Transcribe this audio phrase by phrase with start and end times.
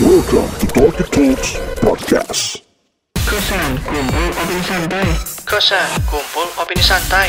[0.00, 2.64] Welcome to Talkie Talks Podcast.
[3.20, 5.08] Kosan kumpul opini santai.
[5.44, 7.28] Kosan kumpul opini santai.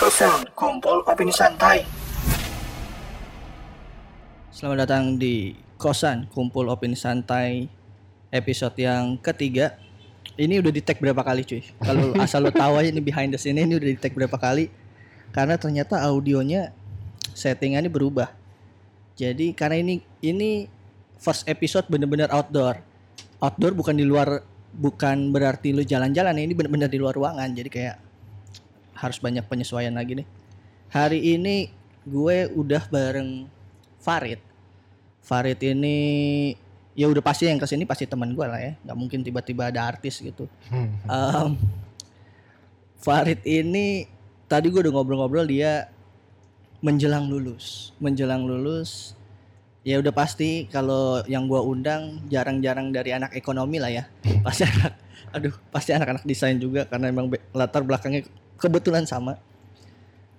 [0.00, 1.84] Kosan kumpul opini santai.
[4.48, 7.68] Selamat datang di Kosan Kumpul Opini Santai
[8.32, 9.76] episode yang ketiga.
[10.40, 11.60] Ini udah di tag berapa kali cuy?
[11.60, 14.72] Kalau asal lo tahu aja ini behind the scene ini udah di tag berapa kali?
[15.36, 16.72] Karena ternyata audionya
[17.36, 18.45] settingannya berubah.
[19.16, 20.68] Jadi karena ini ini
[21.16, 22.78] first episode bener-bener outdoor.
[23.40, 24.44] Outdoor bukan di luar
[24.76, 27.48] bukan berarti lu jalan-jalan ini bener-bener di luar ruangan.
[27.56, 27.96] Jadi kayak
[28.96, 30.28] harus banyak penyesuaian lagi nih.
[30.92, 31.72] Hari ini
[32.04, 33.48] gue udah bareng
[33.98, 34.40] Farid.
[35.24, 35.96] Farid ini
[36.96, 38.72] ya udah pasti yang ke sini pasti teman gue lah ya.
[38.84, 40.44] Nggak mungkin tiba-tiba ada artis gitu.
[41.08, 41.50] Em,
[43.00, 44.04] Farid ini
[44.44, 45.88] tadi gue udah ngobrol-ngobrol dia
[46.86, 49.18] menjelang lulus, menjelang lulus
[49.86, 54.04] ya udah pasti kalau yang gua undang jarang-jarang dari anak ekonomi lah ya.
[54.46, 54.94] Pasti anak
[55.34, 58.24] aduh, pasti anak-anak desain juga karena emang latar belakangnya
[58.56, 59.36] kebetulan sama.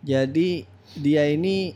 [0.02, 0.64] Jadi
[0.96, 1.76] dia ini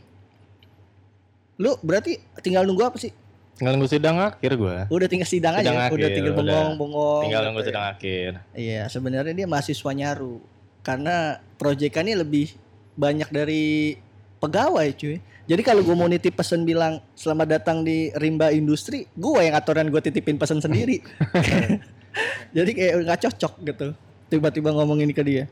[1.60, 3.12] lu berarti tinggal nunggu apa sih?
[3.60, 4.76] Tinggal nunggu sidang akhir gue.
[4.88, 6.40] Udah tinggal sidang, Sidang aja, udah akhir, tinggal udah.
[6.40, 7.22] bengong-bengong.
[7.28, 7.66] Tinggal nunggu ya.
[7.68, 8.30] sidang akhir.
[8.56, 10.36] Iya, sebenarnya dia mahasiswa nyaru.
[10.82, 12.56] Karena proyekannya lebih
[12.96, 13.94] banyak dari
[14.42, 15.22] pegawai, cuy.
[15.46, 19.86] Jadi kalau gue mau nitip pesan bilang selamat datang di Rimba Industri, gue yang aturan
[19.86, 20.98] gue titipin pesan sendiri.
[22.56, 23.88] Jadi kayak nggak cocok gitu.
[24.26, 25.44] Tiba-tiba ngomong ini ke dia.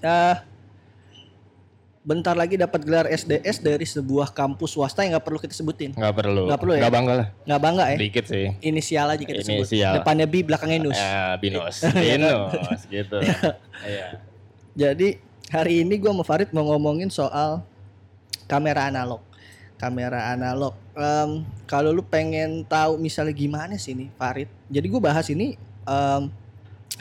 [0.00, 0.44] Ah,
[2.04, 5.96] bentar lagi dapat gelar SDS dari sebuah kampus swasta yang nggak perlu kita sebutin.
[5.96, 6.42] Nggak perlu.
[6.46, 6.80] Nggak perlu ya?
[6.84, 7.28] Nggak bangga lah.
[7.48, 7.96] Nggak bangga ya?
[7.96, 8.46] Dikit sih.
[8.60, 9.64] Inisial aja kita sebut.
[9.64, 9.92] Inisial.
[10.00, 11.00] Depannya B, belakangnya Nus.
[11.00, 11.76] Ya, binus.
[11.96, 13.18] binus gitu.
[13.82, 14.08] Iya.
[14.76, 17.64] Jadi hari ini gua sama Farid mau ngomongin soal
[18.54, 19.22] kamera analog.
[19.74, 20.74] Kamera analog.
[20.94, 24.48] Em, kalau lu pengen tahu misalnya gimana sih nih Farid.
[24.70, 26.22] Jadi gue bahas ini em,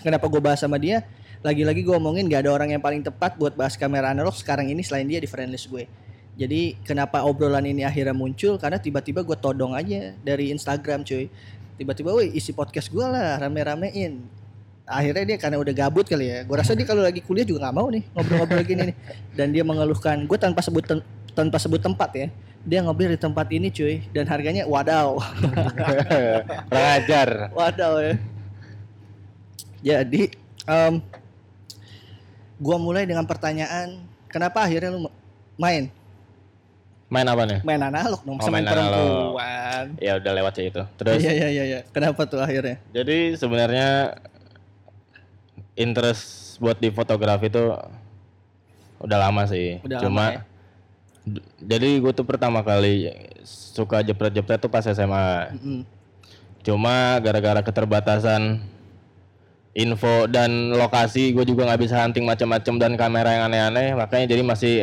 [0.02, 1.06] kenapa gue bahas sama dia?
[1.46, 4.82] Lagi-lagi gue ngomongin gak ada orang yang paling tepat buat bahas kamera analog sekarang ini
[4.82, 5.86] selain dia di friendlist gue.
[6.34, 8.58] Jadi kenapa obrolan ini akhirnya muncul?
[8.58, 11.30] Karena tiba-tiba gue todong aja dari Instagram cuy.
[11.78, 14.44] Tiba-tiba, woi isi podcast gue lah rame-ramein
[14.84, 17.76] akhirnya dia karena udah gabut kali ya gue rasa dia kalau lagi kuliah juga nggak
[17.76, 18.96] mau nih ngobrol-ngobrol gini nih
[19.32, 20.84] dan dia mengeluhkan gue tanpa sebut
[21.34, 22.28] tanpa sebut tempat ya
[22.64, 25.20] dia ngobrol di tempat ini cuy dan harganya wadaw
[26.70, 27.30] Kurang ajar.
[27.52, 28.14] wadaw ya
[29.84, 30.32] jadi
[30.64, 31.04] em
[32.56, 35.16] gue mulai dengan pertanyaan kenapa akhirnya lu ma-
[35.60, 35.92] main
[37.12, 37.60] Main apa nih?
[37.62, 40.82] main analog dong Oh, sama main perempuan Ya udah lewat sih itu.
[40.98, 44.18] Terus iya iya iya iya kenapa tuh akhirnya jadi sebenarnya
[45.76, 46.24] interest
[46.58, 47.64] buat di fotografi itu
[48.98, 49.78] udah lama sih.
[49.84, 50.42] Udah Cuma lama ya?
[51.64, 53.08] Jadi gue tuh pertama kali
[53.48, 55.56] suka jepret-jepret tuh pas SMA.
[55.56, 55.80] Mm-mm.
[56.64, 58.60] Cuma gara-gara keterbatasan
[59.74, 64.44] info dan lokasi, gue juga nggak bisa hunting macam-macam dan kamera yang aneh-aneh, makanya jadi
[64.46, 64.76] masih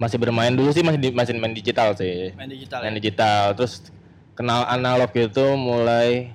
[0.00, 2.98] masih bermain dulu sih masih di- masih main digital sih, main digital main ya?
[2.98, 3.42] digital.
[3.54, 3.92] Terus
[4.34, 6.32] kenal analog itu mulai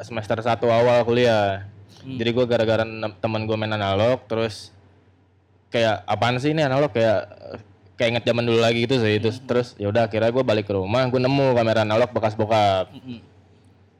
[0.00, 1.68] semester 1 awal kuliah.
[2.00, 2.16] Hmm.
[2.16, 2.82] Jadi gue gara-gara
[3.20, 4.72] teman gue main analog, terus
[5.68, 7.28] kayak apaan sih ini analog kayak
[7.94, 9.16] kayak inget zaman dulu lagi gitu sih.
[9.16, 12.90] Terus terus ya udah akhirnya gue balik ke rumah, gue nemu kamera analog bekas bokap.
[12.90, 13.18] Mm-mm.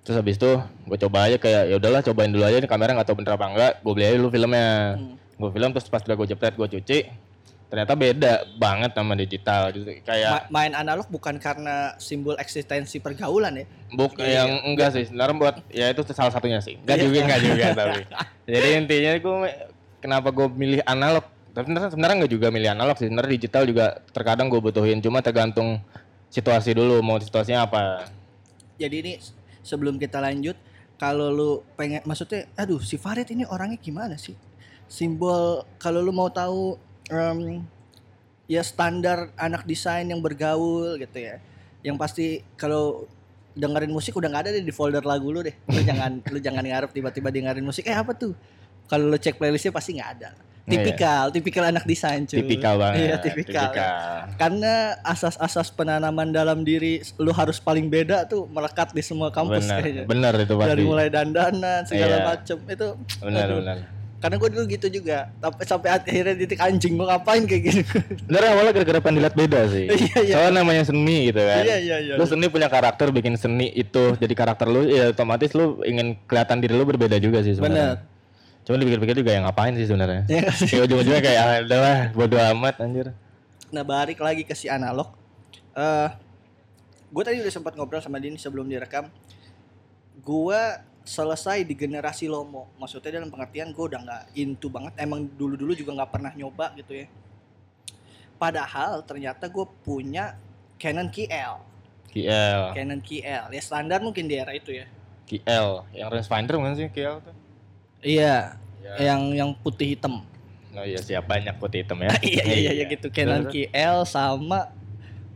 [0.00, 3.06] Terus habis itu gue coba aja kayak ya udahlah cobain dulu aja nih kamera nggak
[3.06, 3.72] tahu bener apa enggak.
[3.81, 4.69] Gue beli aja dulu filmnya.
[4.94, 5.15] Hmm.
[5.34, 6.99] Gue film terus pas udah gue jepret gue cuci.
[7.65, 9.88] Ternyata beda banget sama digital gitu.
[10.03, 15.04] Kayak Ma- main analog bukan karena simbol eksistensi pergaulan ya buk Iya, yang enggak sih.
[15.06, 16.77] Sebenarnya buat ya itu salah satunya sih.
[16.77, 17.04] Enggak Iya.
[17.04, 18.00] juga enggak juga tapi.
[18.44, 19.37] Jadi intinya gue
[19.99, 21.25] kenapa gue milih analog?
[21.54, 23.06] Tapi sebenarnya enggak juga milih analog sih.
[23.06, 24.98] Sebenarnya digital juga terkadang gue butuhin.
[24.98, 25.78] Cuma tergantung
[26.34, 28.10] situasi dulu mau situasinya apa.
[28.75, 29.12] jadi ini
[29.62, 30.59] sebelum kita lanjut
[30.98, 34.34] kalau lu pengen maksudnya aduh si Farid ini orangnya gimana sih
[34.91, 36.75] simbol kalau lu mau tahu
[37.06, 37.62] em,
[38.50, 41.38] ya standar anak desain yang bergaul gitu ya
[41.86, 43.06] yang pasti kalau
[43.54, 46.66] dengerin musik udah nggak ada deh di folder lagu lu deh lu jangan lu jangan
[46.66, 48.34] ngarep tiba-tiba dengerin musik eh apa tuh
[48.91, 50.34] kalau lu cek playlistnya pasti nggak ada
[50.66, 52.97] tipikal tipikal anak desain cuy Tipikal banget.
[52.99, 53.69] iya tipikal,
[54.34, 59.78] karena asas-asas penanaman dalam diri lu harus paling beda tuh melekat di semua kampus Benar,
[59.78, 60.05] kayaknya.
[60.05, 60.71] benar itu pasti.
[60.71, 62.25] Dari mulai dandanan segala Iya.
[62.27, 62.89] macem itu.
[63.21, 63.59] Benar, aduh.
[63.61, 63.78] benar.
[64.16, 65.19] Karena gue dulu gitu juga.
[65.37, 67.83] Tapi sampai akhirnya titik anjing mau ngapain kayak gini.
[68.25, 69.84] Bener awalnya gara-gara pengen dilihat beda sih.
[69.84, 70.34] Iya, iya.
[70.34, 71.61] Soalnya namanya seni gitu kan.
[71.61, 72.15] Iya, iya, iya.
[72.16, 76.57] Lu seni punya karakter bikin seni itu jadi karakter lu ya otomatis lu ingin kelihatan
[76.57, 78.01] diri lu berbeda juga sih sebenarnya.
[78.01, 78.14] Bener.
[78.65, 80.25] Cuma dipikir-pikir juga ya ngapain sih sebenarnya.
[80.57, 80.72] Sih?
[80.72, 83.07] Kayak ujung-ujungnya kayak ah, udahlah bodo amat anjir.
[83.69, 85.13] Nah balik lagi ke si analog.
[85.77, 86.09] eh
[87.15, 89.13] gue tadi udah sempat ngobrol sama Dini sebelum direkam.
[90.25, 90.59] Gue
[91.05, 92.72] selesai di generasi lomo.
[92.81, 94.97] Maksudnya dalam pengertian gue udah nggak into banget.
[94.97, 97.07] Emang dulu dulu juga nggak pernah nyoba gitu ya.
[98.41, 100.41] Padahal ternyata gue punya
[100.81, 101.55] Canon KL
[102.11, 104.87] KL Canon KL ya standar mungkin di era itu ya.
[105.25, 107.43] KL yang rangefinder bukan sih KL tuh
[108.04, 109.16] iya Ya.
[109.16, 110.21] yang yang putih hitam
[110.77, 114.68] oh iya siap banyak putih hitam ya iya iya iya gitu Canon KL sama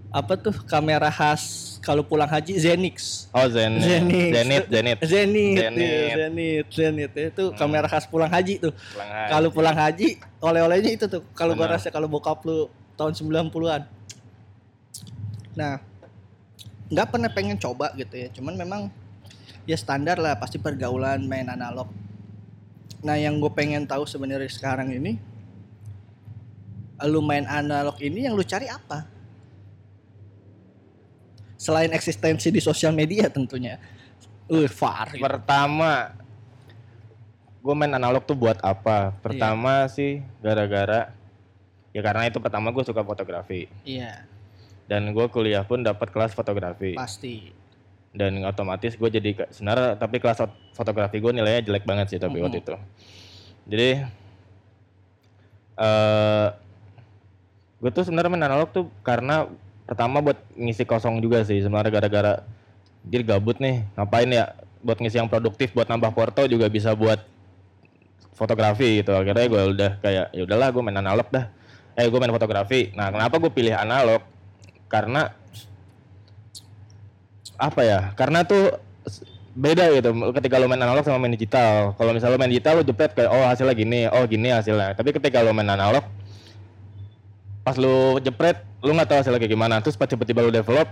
[0.08, 4.32] apa tuh kamera khas kalau pulang haji Zenix oh Zenit Zenith.
[4.36, 5.80] Zenit Zenit Zenith, Zenith.
[5.80, 8.72] iya, Zenith, Zenith itu kamera khas pulang haji tuh.
[9.32, 11.24] Kalau pulang haji, oleh-olehnya itu tuh.
[11.32, 13.82] Kalau gua rasa kalau bokap lu tahun 90-an.
[15.56, 15.80] Nah,
[16.92, 18.28] nggak pernah pengen coba gitu ya.
[18.32, 18.80] Cuman memang
[19.68, 21.88] ya standar lah pasti pergaulan main analog.
[22.98, 25.18] Nah, yang gue pengen tahu sebenarnya sekarang ini
[27.06, 29.06] lu main analog ini yang lu cari apa?
[31.54, 33.78] Selain eksistensi di sosial media tentunya.
[34.48, 35.12] Uh, far.
[35.20, 36.16] pertama
[37.60, 41.12] gue main analog tuh buat apa pertama sih gara-gara
[41.92, 44.24] ya karena itu pertama gue suka fotografi Iya,
[44.88, 47.52] dan gue kuliah pun dapat kelas fotografi pasti.
[48.18, 52.42] Dan otomatis gue jadi sebenarnya tapi kelas fot- fotografi gue nilainya jelek banget sih tapi
[52.42, 52.74] waktu itu.
[53.70, 53.88] Jadi
[55.78, 56.48] eh
[57.78, 59.46] gue tuh sebenarnya main analog tuh karena
[59.86, 62.32] pertama buat ngisi kosong juga sih sebenarnya gara-gara
[63.06, 63.86] jadi gabut nih.
[63.94, 67.22] Ngapain ya buat ngisi yang produktif buat nambah foto juga bisa buat
[68.34, 69.14] fotografi gitu.
[69.14, 71.46] Akhirnya gue udah kayak ya udahlah gue main analog dah.
[71.94, 72.90] Eh gue main fotografi.
[72.98, 74.22] Nah kenapa gue pilih analog?
[74.90, 75.30] Karena
[77.58, 78.78] apa ya karena tuh
[79.52, 82.84] beda gitu ketika lo main analog sama main digital kalau misalnya lo main digital lo
[82.84, 86.06] jepret kayak oh hasilnya gini oh gini hasilnya tapi ketika lo main analog
[87.60, 90.86] pas lo jepret lo nggak tahu hasilnya kayak gimana terus pas tiba-tiba lo develop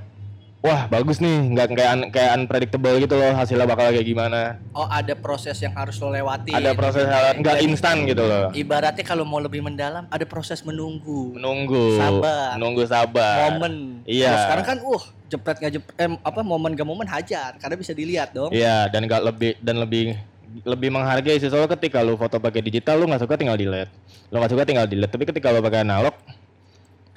[0.58, 4.84] wah bagus nih nggak kayak un- kayak unpredictable gitu loh hasilnya bakal kayak gimana Oh,
[4.84, 6.50] ada proses yang harus lo lewati.
[6.50, 11.32] ada proses hal- nggak instan gitu loh Ibaratnya kalau mau lebih mendalam, ada proses menunggu.
[11.32, 12.58] menunggu Sabar.
[12.58, 14.02] menunggu sabar Momen.
[14.04, 14.26] Iya.
[14.26, 17.93] Kalau sekarang kan, uh, jepret nggak jepret, eh, apa momen gak momen hajar, karena bisa
[17.93, 18.50] dilihat dong.
[18.55, 20.14] Iya, dan nggak lebih dan lebih
[20.62, 23.90] lebih menghargai sih soalnya ketika lu foto pakai digital lu nggak suka tinggal delete.
[24.31, 26.14] Lu nggak suka tinggal delete, tapi ketika lu pakai analog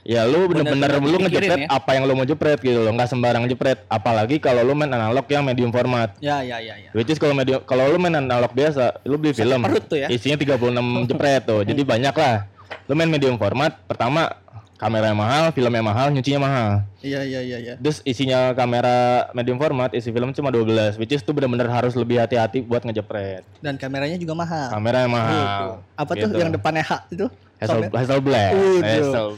[0.09, 1.67] ya lu bener-bener lu ngejepret ya.
[1.69, 3.85] apa yang lu mau jepret gitu loh, nggak sembarang jepret.
[3.85, 6.17] Apalagi kalau lu main analog yang medium format.
[6.17, 6.89] Ya, ya, ya, ya.
[6.97, 9.61] Which is kalau medium kalau lu main analog biasa, lu beli film.
[9.61, 10.07] perut tuh ya.
[10.09, 11.61] Isinya 36 jepret tuh.
[11.61, 12.49] Jadi banyak lah.
[12.89, 14.33] Lu main medium format, pertama
[14.79, 16.69] kamera yang mahal, filmnya mahal, nyucinya mahal.
[17.03, 17.73] Iya, iya, iya, iya.
[17.75, 22.23] Terus isinya kamera medium format, isi film cuma 12, which is tuh bener-bener harus lebih
[22.23, 23.43] hati-hati buat ngejepret.
[23.59, 24.71] Dan kameranya juga mahal.
[24.71, 25.35] Kamera yang mahal.
[25.35, 25.67] Gitu.
[25.99, 26.39] Apa tuh Gitu.
[26.39, 27.27] yang depannya H itu?
[27.59, 27.91] Hasselblad.
[27.91, 28.51] Hasselblad.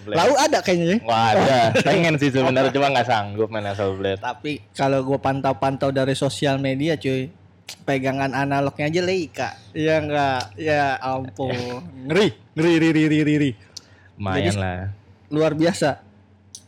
[0.06, 0.98] Lalu ada kayaknya ya.
[1.10, 1.60] Wah ada,
[1.90, 4.22] pengen sih sebenarnya cuma nggak sanggup main Hasselblad.
[4.22, 7.34] Tapi kalau gue pantau-pantau dari sosial media cuy
[7.88, 11.56] Pegangan analognya aja Leica Ya enggak Ya ampun
[12.04, 13.52] Ngeri Ngeri ngeri ngeri ngeri.
[14.20, 15.01] Lumayan lah.
[15.32, 16.04] Luar biasa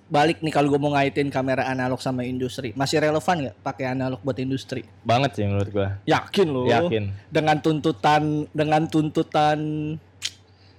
[0.07, 4.19] Balik nih kalau gue mau ngaitin kamera analog sama industri Masih relevan nggak pakai analog
[4.23, 4.87] buat industri?
[5.03, 5.99] Banget sih menurut gua.
[6.07, 7.03] Yakin loh Yakin.
[7.27, 9.59] Dengan tuntutan Dengan tuntutan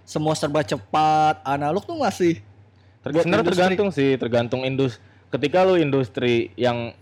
[0.08, 2.40] Semua serba cepat Analog tuh masih
[3.04, 5.04] Ter- Sebenarnya tergantung sih, tergantung industri.
[5.28, 6.96] Ketika lu industri yang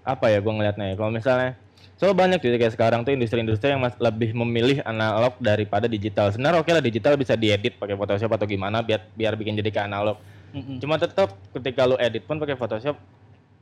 [0.00, 0.94] apa ya gua ngeliatnya ya.
[0.96, 1.50] Kalau misalnya
[1.96, 6.28] So banyak juga kayak sekarang tuh industri-industri yang mas- lebih memilih analog daripada digital.
[6.28, 9.88] Sebenarnya oke lah digital bisa diedit pakai Photoshop atau gimana biar biar bikin jadi kayak
[9.88, 10.20] analog.
[10.52, 10.76] Mm-mm.
[10.76, 13.00] Cuma tetap ketika lu edit pun pakai Photoshop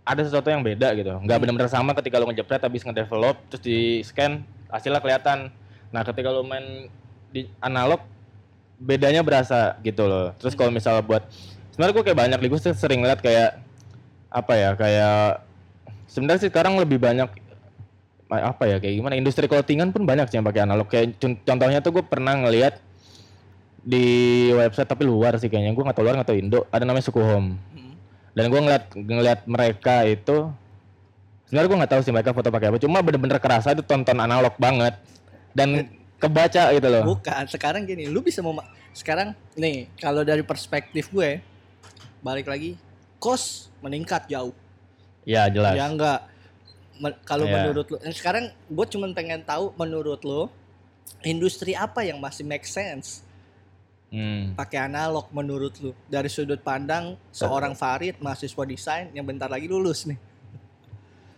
[0.02, 1.14] ada sesuatu yang beda gitu.
[1.22, 5.54] Nggak benar-benar sama ketika lu ngejepret habis ngedevelop terus di scan hasilnya kelihatan.
[5.94, 6.90] Nah, ketika lu main
[7.30, 8.02] di analog
[8.74, 10.34] bedanya berasa gitu loh.
[10.42, 11.22] Terus kalau misalnya buat
[11.70, 13.62] sebenarnya gue kayak banyak gue sering lihat kayak
[14.34, 15.46] apa ya kayak
[16.10, 17.30] sebenarnya sih sekarang lebih banyak
[18.40, 19.14] apa ya kayak gimana?
[19.14, 20.88] Industri clothingan pun banyak sih yang pakai analog.
[20.90, 22.80] Kayak con- contohnya tuh gue pernah ngelihat
[23.84, 24.06] di
[24.56, 25.76] website tapi luar sih kayaknya.
[25.76, 26.60] Gue nggak tahu luar nggak tahu Indo.
[26.72, 27.58] Ada namanya Suku Home.
[27.76, 27.94] Mm.
[28.34, 30.50] dan gue ngeliat ngeliat mereka itu
[31.46, 32.78] sebenarnya gue nggak tahu sih mereka foto pakai apa.
[32.82, 34.98] Cuma bener-bener kerasa itu tonton analog banget.
[35.54, 35.86] Dan
[36.18, 37.14] kebaca gitu loh.
[37.14, 38.56] Bukan, sekarang gini, lu bisa mau
[38.94, 41.42] sekarang nih kalau dari perspektif gue
[42.24, 42.78] balik lagi
[43.20, 44.54] kos meningkat jauh.
[45.24, 45.76] ya jelas.
[45.76, 46.20] Ya enggak.
[47.22, 47.54] Kalau Iya.
[47.60, 50.46] menurut lu sekarang gue cuman pengen tahu menurut lu
[51.20, 53.20] industri apa yang masih make sense
[54.08, 54.54] Hmm.
[54.54, 60.06] pakai analog menurut lu dari sudut pandang seorang Farid mahasiswa desain yang bentar lagi lulus
[60.06, 60.14] nih.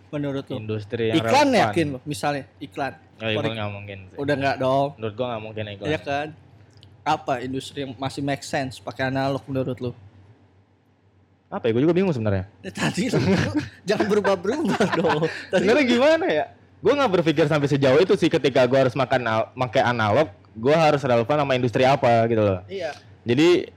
[0.07, 0.61] Menurut lu.
[0.61, 1.63] industri yang Iklan relevan.
[1.67, 2.93] yakin lu misalnya iklan.
[3.17, 4.17] oh, iklan nggak mungkin sih.
[4.17, 4.89] Udah enggak dong.
[4.95, 6.29] menurut gue nggak mungkin iklan Iya kan?
[7.03, 9.93] Apa industri yang masih make sense pakai analog menurut lu?
[11.57, 13.09] Apa ya gue juga bingung sebenarnya Ya, tadi
[13.89, 15.23] jangan berubah-berubah dong.
[15.51, 16.45] Sebenarnya gimana ya
[16.77, 19.25] gue nggak berpikir sampai sejauh itu sih ketika gue harus makan
[19.57, 22.93] pakai analog gue harus relevan sama industri apa gitu loh iya.
[23.25, 23.73] jadi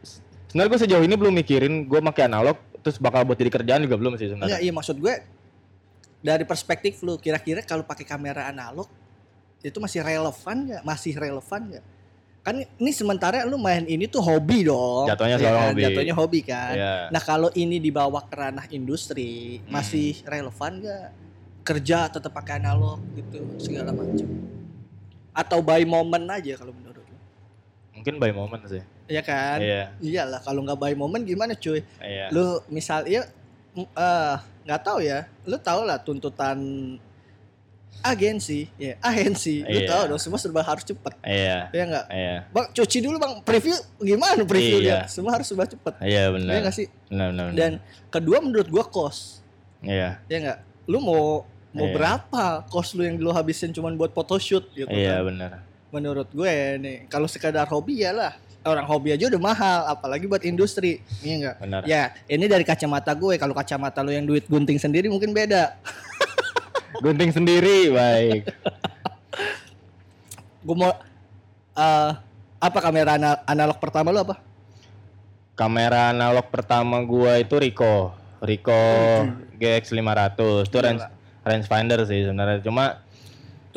[0.51, 3.95] sebenarnya gue sejauh ini belum mikirin gue pakai analog terus bakal buat jadi kerjaan juga
[3.95, 5.15] belum sih sebenarnya iya maksud gue
[6.19, 8.88] dari perspektif lu kira-kira kalau pakai kamera analog
[9.59, 10.81] itu masih relevan nggak?
[10.88, 11.86] Masih relevan nggak?
[12.50, 15.06] Kan ini sementara lu main ini tuh hobi dong.
[15.06, 15.70] Jatuhnya ya kan?
[15.70, 15.82] hobi.
[15.86, 16.74] Jatuhnya hobi kan.
[16.74, 16.94] Iya.
[17.13, 19.77] Nah kalau ini dibawa ke ranah industri Hmm.
[19.77, 21.08] masih relevan nggak?
[21.62, 24.25] Kerja tetap pakai analog gitu segala macam.
[25.29, 27.18] Atau by moment aja kalau menurut lu?
[27.94, 29.58] mungkin by moment sih Iya kan?
[29.60, 31.86] iya Iyalah kalau nggak by moment gimana cuy?
[32.01, 33.29] iya lu misal ya
[33.75, 36.58] mm, eh, nggak tahu ya lu tahu lah tuntutan
[38.01, 39.88] agensi ya agensi lu Iya.
[39.88, 41.13] tahu dong semua serba harus cepet.
[41.22, 41.58] Iya.
[41.70, 42.06] Ya nggak?
[42.08, 42.36] Iya.
[42.50, 43.34] Bang cuci dulu bang.
[43.41, 45.12] Preview gimana previewnya Iya.
[45.12, 45.94] semua harus serba cepet.
[46.00, 46.88] Iya ya benar nggak sih?
[47.08, 47.58] Benar benar benar.
[47.58, 47.72] dan
[48.08, 49.44] kedua menurut gua kos.
[49.79, 50.20] Iya.
[50.25, 50.60] Ya nggak?
[50.88, 51.94] Lu mau mau Iya.
[51.96, 55.29] berapa kos lu yang lu habisin cuman buat photoshoot gitu iya kan?
[55.29, 55.51] benar.
[55.89, 58.34] Menurut gue nih kalau sekadar hobi ya lah.
[58.60, 61.00] Orang hobi aja udah mahal apalagi buat industri.
[61.24, 61.56] Iya nggak?
[61.63, 61.82] Benar.
[61.88, 63.39] Ya, ini dari kacamata gue.
[63.39, 65.79] Kalau kacamata lo yang duit gunting sendiri mungkin beda.
[66.98, 68.50] gunting sendiri baik.
[70.65, 70.91] Gue mau
[71.77, 72.12] eh
[72.60, 74.36] apa kamera ana- analog pertama lo apa?
[75.60, 78.15] kamera analog pertama gua itu Ricoh.
[78.39, 79.27] Ricoh
[79.60, 81.03] GX 500 itu range
[81.43, 82.63] rangefinder sih sebenarnya.
[82.63, 83.03] Cuma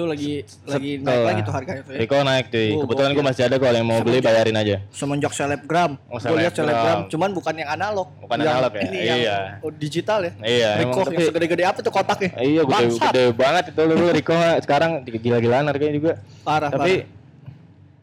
[0.03, 0.33] Itu lagi
[0.65, 1.99] lagi naik lagi tuh harganya tuh ya.
[2.03, 3.29] Ricoh naik cuy Oh, kebetulan gua gokil.
[3.31, 5.93] masih ada kalau yang mau beli bayarin aja Semenjak selebgram.
[6.05, 6.99] Oh, gue lihat selebgram.
[7.07, 8.09] cuman bukan yang analog.
[8.19, 8.83] Bukan Yang analog ya?
[8.83, 9.15] Ini Iya.
[9.15, 10.33] yang oh, digital ya.
[10.43, 12.31] iya emang yang tapi segede-gede apa tuh kotaknya?
[12.37, 17.07] iya gede, gede banget itu dulu Ricoh sekarang gila-gilaan harganya juga Parah, tapi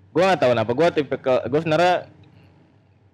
[0.10, 1.96] gua nggak tahu kenapa gua tipe ke gua sebenarnya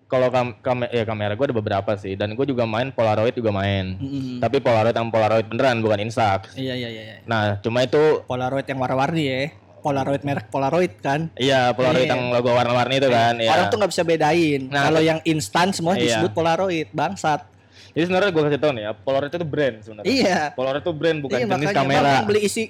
[0.05, 3.49] kalau kam, kam- ya kamera gua ada beberapa sih dan gua juga main Polaroid juga
[3.49, 3.95] main.
[3.95, 4.37] Mm-mm.
[4.37, 7.15] tapi Polaroid yang Polaroid beneran bukan Instax Iya, iya, iya, iya.
[7.23, 9.39] nah cuma itu Polaroid yang warna-warni ya.
[9.81, 11.29] Polaroid merek Polaroid kan.
[11.35, 12.17] Iya, Polaroid Iya.
[12.17, 13.37] yang logo warna-warni itu kan.
[13.37, 13.51] Iya.
[13.51, 14.61] Orang tuh nggak bisa bedain.
[14.65, 16.01] Nah, Kalau yang instan semua Iya.
[16.17, 17.45] disebut Polaroid, bangsat.
[17.93, 20.09] Jadi sebenarnya gue kasih tau nih ya, Polaroid itu brand sebenarnya.
[20.09, 20.39] Iya.
[20.51, 22.11] Polaroid itu brand bukan Iya, jenis makanya kamera.
[22.25, 22.63] Beli isi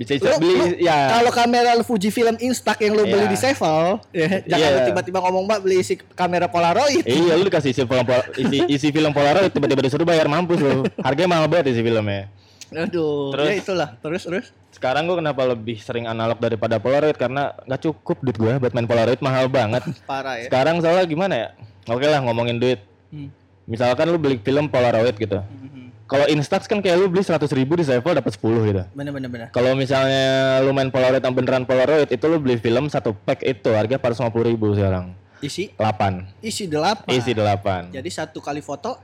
[0.00, 1.12] Bisa Lu- beli lu- ya.
[1.12, 3.28] Kalau kamera lu Fujifilm Instax yang lu beli Iya.
[3.28, 4.72] di Sevel, ya, jangan Iya.
[4.72, 7.04] lu tiba-tiba ngomong mbak beli isi kamera Polaroid.
[7.04, 10.88] Iya, lu dikasih isi film isi, isi film Polaroid tiba-tiba disuruh bayar mampus lu.
[10.98, 12.32] Harganya mahal banget isi filmnya.
[12.72, 13.88] Aduh, Terus- ya itulah.
[14.00, 14.46] Terus terus.
[14.70, 18.88] Sekarang gue kenapa lebih sering analog daripada Polaroid karena nggak cukup duit gue buat main
[18.88, 19.84] Polaroid mahal banget.
[20.08, 20.48] Parah ya.
[20.48, 21.48] Sekarang soalnya gimana ya?
[21.84, 22.80] Oke lah ngomongin duit.
[23.12, 23.28] Hmm.
[23.66, 25.36] Misalkan lu beli film Polaroid gitu.
[25.36, 25.79] Mhm.
[26.10, 28.82] Kalau Instax kan kayak lu beli 100 ribu di Sevel dapat 10 gitu.
[28.98, 29.46] Bener bener bener.
[29.54, 33.70] Kalau misalnya lu main Polaroid yang beneran Polaroid itu lu beli film satu pack itu
[33.70, 35.14] harga 450 ribu sekarang.
[35.40, 36.42] Isi 8.
[36.42, 37.14] isi delapan.
[37.14, 37.94] Isi 8.
[37.94, 38.98] Jadi satu kali foto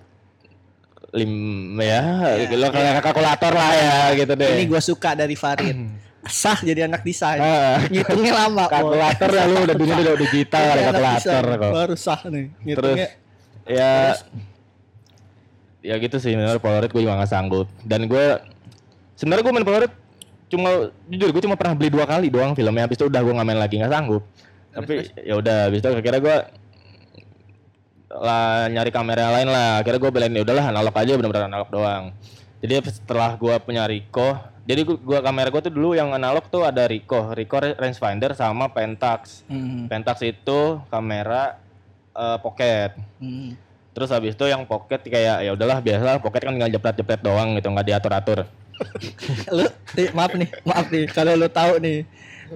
[1.14, 1.32] Lim
[1.78, 2.02] ya,
[2.50, 4.58] lo kayak kalkulator lah ya gitu deh.
[4.58, 5.72] ini gua suka dari Farid.
[6.26, 7.38] Sah jadi anak desain.
[7.38, 8.66] Ah, Ngitungnya lama.
[8.66, 11.70] kalkulator ya lu udah dunia udah digital anak kalkulator kok.
[11.70, 12.46] Baru sah nih.
[12.50, 13.08] Terus Ngitungnya.
[13.70, 13.92] ya
[15.86, 17.70] ya gitu sih bener Polaroid gue juga gak sanggup.
[17.86, 18.42] Dan gue
[19.14, 19.94] sebenarnya gue main Polaroid
[20.46, 22.90] cuma jujur gue cuma pernah beli dua kali doang filmnya.
[22.90, 24.22] Habis itu udah gue nggak main lagi nggak sanggup.
[24.74, 26.36] Tapi ya udah habis itu akhirnya gue
[28.16, 29.70] lah nyari kamera yang lain lah.
[29.80, 32.04] Akhirnya gue belain ya udahlah analog aja bener-bener analog doang.
[32.58, 36.66] Jadi setelah gue punya Ricoh jadi gua, gua kamera gue tuh dulu yang analog tuh
[36.66, 37.30] ada Ricoh.
[37.30, 39.46] Ricoh rangefinder sama Pentax.
[39.46, 39.86] Mhm.
[39.86, 41.62] Pentax itu kamera
[42.10, 42.98] eh, pocket.
[43.22, 43.65] Mhm.
[43.96, 47.72] Terus habis itu yang pocket kayak ya udahlah biasa pocket kan tinggal jepret-jepret doang gitu
[47.72, 48.44] nggak diatur-atur.
[49.56, 49.64] lu
[49.96, 52.04] nih, maaf nih maaf nih kalau lu tahu nih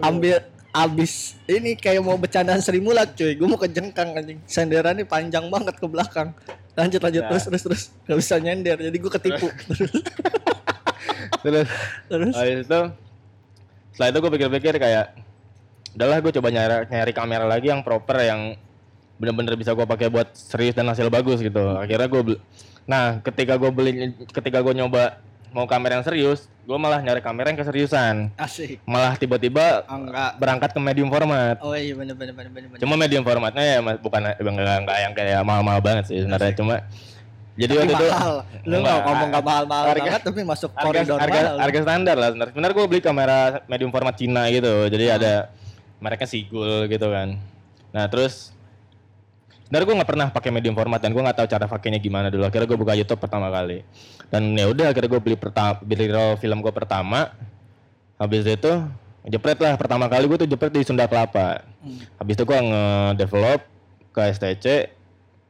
[0.04, 0.36] ambil
[0.76, 3.40] abis ini kayak mau bercandaan Sri Mulat cuy.
[3.40, 4.36] Gue mau ke jengkang anjing.
[4.44, 6.36] Senderannya panjang banget ke belakang.
[6.76, 7.30] Lanjut lanjut Nah.
[7.32, 7.82] terus terus terus.
[8.04, 9.48] Gak bisa nyender jadi gue ketipu.
[11.40, 11.68] Terus
[12.04, 12.34] terus?
[12.36, 12.80] habis itu
[13.96, 15.16] setelah itu gue pikir-pikir kayak
[15.96, 18.60] udahlah gue coba nyari nyari kamera lagi yang proper yang
[19.20, 21.60] bener-bener bisa gue pakai buat serius dan hasil bagus gitu.
[21.76, 22.38] Akhirnya gue beli.
[22.82, 23.90] Nah, ketika gue beli
[24.26, 28.30] ketika gue nyoba mau kamera yang serius, gue malah nyari kamera yang keseriusan.
[28.34, 31.60] asik Malah tiba-tiba enggak berangkat ke medium format.
[31.60, 35.12] oh iya bener bener bener bener Cuma medium formatnya ya mas- bukan enggak, enggak yang
[35.12, 36.80] kayak mahal-mahal banget sih sebenarnya cuma
[37.52, 40.40] jadi tapi waktu itu mahal lu Enggak, nggak ngomong gak mahal mahal harga- banget tapi
[40.40, 42.52] masuk harga, koridor harga, mahal harga standar lah sebenarnya.
[42.54, 44.74] Sebenarnya gue beli kamera medium format Cina gitu.
[44.86, 45.16] Jadi Hmm.
[45.18, 45.32] ada
[45.98, 47.28] mereknya Sigul gitu kan.
[47.90, 48.54] Nah, terus
[49.70, 52.42] Sebenarnya gue nggak pernah pakai medium format dan gue nggak tahu cara pakainya gimana dulu.
[52.42, 53.86] Akhirnya gue buka YouTube pertama kali.
[54.26, 57.30] Dan ya udah akhirnya gue beli pertama beli roll film gue pertama.
[58.18, 58.72] Habis itu
[59.30, 61.62] jepret lah pertama kali gue tuh jepret di Sunda Kelapa.
[61.86, 62.02] Hmm.
[62.18, 63.60] Habis itu gue nge-develop
[64.10, 64.66] ke STC.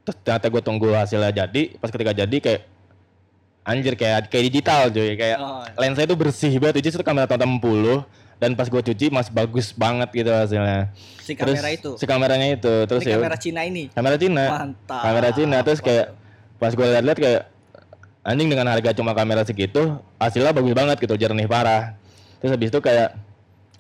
[0.00, 2.62] terus ternyata gue tunggu hasilnya jadi pas ketika jadi kayak
[3.68, 5.76] anjir kayak kayak digital cuy kayak Oh, iya.
[5.76, 8.04] lensa itu bersih banget itu kamera tahun 60
[8.40, 10.88] dan pas gue cuci masih bagus banget gitu hasilnya
[11.20, 11.90] Si Terus kamera itu.
[11.94, 13.84] si kameranya itu terus Ini ya kamera Cina ini.
[13.86, 15.00] kamera Cina Mantap.
[15.04, 16.06] kamera Cina terus kayak
[16.56, 17.42] pas gue lihat-lihat kayak
[18.20, 19.80] anjing dengan harga cuma kamera segitu
[20.16, 21.96] hasilnya bagus banget gitu jernih parah
[22.36, 23.12] terus habis itu kayak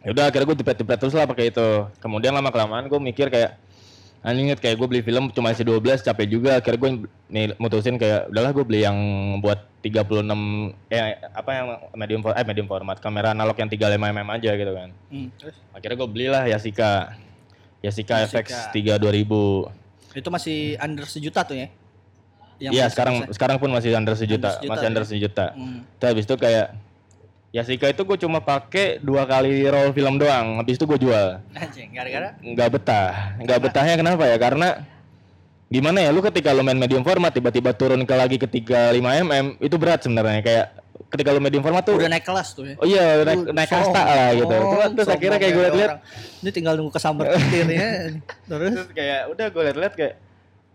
[0.00, 1.66] ya udah akhirnya gue jepret-jepret terus lah pakai itu
[1.98, 3.56] kemudian lama kelamaan gue mikir kayak
[4.20, 6.90] anjing inget kayak gue beli film cuma isi 12 capek juga akhirnya gue
[7.26, 8.96] nih mutusin kayak udahlah gue beli yang
[9.38, 10.28] buat 36
[10.88, 11.00] eh
[11.30, 14.88] apa yang medium for- eh medium format kamera analog yang 35 mm aja gitu kan
[15.08, 15.56] Hmm, terus?
[15.72, 17.16] akhirnya gue belilah Yasika
[17.80, 18.44] Yasika Yasika.
[18.44, 19.72] FX 3 2000
[20.12, 21.68] Itu masih under sejuta tuh ya?
[22.60, 24.90] Iya sekarang bisa- sekarang pun masih under sejuta, sejuta masih ya?
[24.90, 25.46] under sejuta.
[25.56, 25.80] Hmm.
[25.96, 26.66] Terus habis itu kayak
[27.50, 31.42] Yasika itu gue cuma pakai dua kali roll film doang, habis itu gue jual.
[31.50, 34.38] Anjing, gara-gara Nggak betah, nggak betahnya kenapa ya?
[34.38, 34.86] Karena
[35.66, 39.46] gimana ya, lu ketika lu main medium format tiba-tiba turun ke lagi ke 35 mm
[39.66, 40.66] itu berat sebenarnya kayak
[41.10, 42.74] ketika lu medium format tuh udah naik kelas tuh ya.
[42.78, 44.54] Oh iya, udah naik, naik kasta lah gitu.
[44.54, 45.90] Cuma terus sombong akhirnya kayak gue kayak liat-liat.
[46.46, 47.88] Ini tinggal nunggu kesambar petirnya.
[48.46, 50.14] Terus terus kayak udah gue liat-liat kayak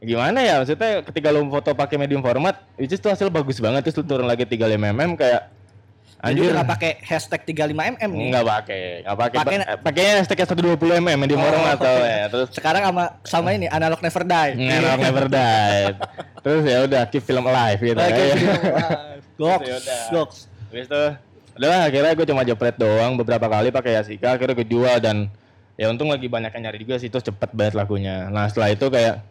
[0.03, 3.79] gimana ya maksudnya ketika lu foto pakai medium format which is tuh hasil bagus banget
[3.87, 5.54] terus lu turun lagi 35 mm kayak
[6.25, 8.27] anjir udah nggak pakai hashtag 35 mm nih.
[8.27, 9.37] Enggak pakai, enggak pakai.
[9.37, 11.45] Pakai- Pa- Pakainya hashtag 120 mm medium Oh.
[11.45, 12.25] format atau ya.
[12.27, 14.51] Terus Sekarang sama sama ini analog never die.
[14.55, 15.85] ngerok never die.
[16.39, 17.95] Terus ya udah keep film alive gitu.
[17.95, 18.35] Oke, ya.
[19.35, 20.01] Goks, Ya udah.
[20.11, 20.37] goks.
[20.65, 21.03] Habis itu
[21.55, 25.31] udahlah akhirnya gue cuma jepret doang beberapa kali pakai Yasika akhirnya gue jual dan
[25.75, 28.27] ya untung lagi banyak yang nyari juga sih terus cepet banget lakunya.
[28.27, 29.23] Nah setelah itu kayak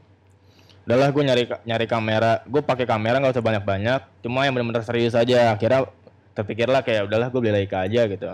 [0.85, 4.85] udahlah gue nyari nyari kamera gue pakai kamera nggak usah banyak banyak cuma yang benar-benar
[4.85, 5.89] serius aja akhirnya
[6.35, 8.27] terpikirlah kayak udahlah gue beli Leica aja gitu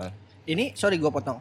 [0.43, 1.37] Ini sorry gue potong.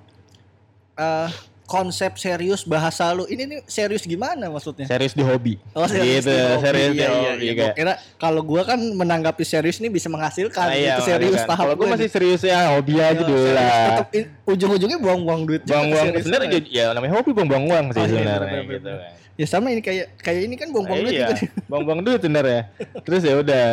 [0.95, 1.31] Eh
[1.65, 4.85] konsep serius bahasa lu ini nih serius gimana maksudnya?
[4.85, 6.59] serius di hobi Oh serius gitu di hobi.
[6.61, 7.55] serius di Iya, iya, hobi iya.
[7.55, 11.39] Gua kira kalau gua kan menanggapi serius nih bisa menghasilkan Ah, iya, itu serius makanya
[11.39, 11.49] kan.
[11.49, 12.13] tahap Kalau gue gua masih nih.
[12.13, 13.55] serius ya hobi aja Iya, dulu serius.
[13.55, 13.97] lah.
[14.45, 16.61] Ujung-ujungnya buang-buang duit juga Buang-buang sebenarnya ya.
[16.69, 18.75] ya namanya hobi buang-buang uang sih Oh, iya, sebenarnya bener-bener.
[18.75, 19.13] gitu kan.
[19.39, 21.35] Ya sama ini kayak kayak ini kan buang-buang duit iya, juga.
[21.71, 22.61] buang-buang duit sebenarnya.
[23.01, 23.69] Terus ya udah.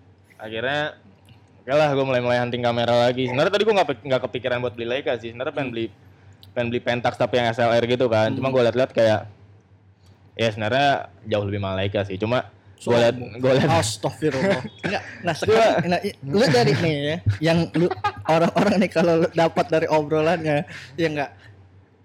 [0.42, 0.80] Akhirnya
[1.62, 3.30] Oke lah, gue mulai-mulai hunting kamera lagi.
[3.30, 5.30] Sebenarnya tadi gue nggak nggak kepikiran buat beli Leica sih.
[5.30, 5.86] Sebenarnya pengen beli
[6.50, 8.34] pengen beli Pentax tapi yang SLR gitu kan.
[8.34, 9.30] Cuma gue liat-liat kayak
[10.34, 12.18] ya sebenarnya jauh lebih mahal Leica sih.
[12.18, 12.50] Cuma
[12.82, 14.58] gue liat gue liat Astagfirullah.
[14.90, 15.02] Enggak.
[15.22, 17.86] Nah, sekarang nah, lu dari nih ya, yang lu
[18.26, 20.66] orang-orang nih kalau lu dapat dari obrolannya
[20.98, 21.30] ya enggak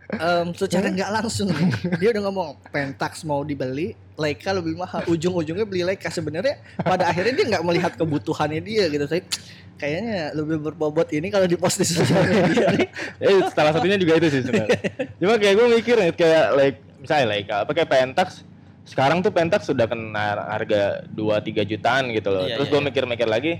[0.08, 1.68] Em, secara nggak langsung nih,
[2.00, 5.04] dia udah ngomong Pentax mau dibeli, Leica lebih mahal.
[5.04, 9.04] Ujung-ujungnya beli Leica sebenarnya pada akhirnya dia nggak melihat kebutuhannya dia gitu.
[9.04, 9.28] Saya
[9.76, 12.88] kayaknya lebih berbobot ini kalau di post di sosial media nih.
[13.20, 14.80] eh salah satunya juga itu sih sebenarnya.
[15.20, 18.48] Cuma kayak gue mikir nih kayak like misalnya Leica pakai Pentax
[18.88, 22.48] sekarang tuh Pentax sudah kena harga 2 3 jutaan gitu loh.
[22.48, 22.88] Iya, Terus iya, gue iya.
[22.88, 23.54] mikir-mikir lagi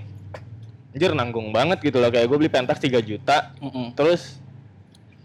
[0.98, 3.94] anjir nanggung banget gitu loh kayak gue beli Pentax 3 juta Mm-mm.
[3.94, 4.40] terus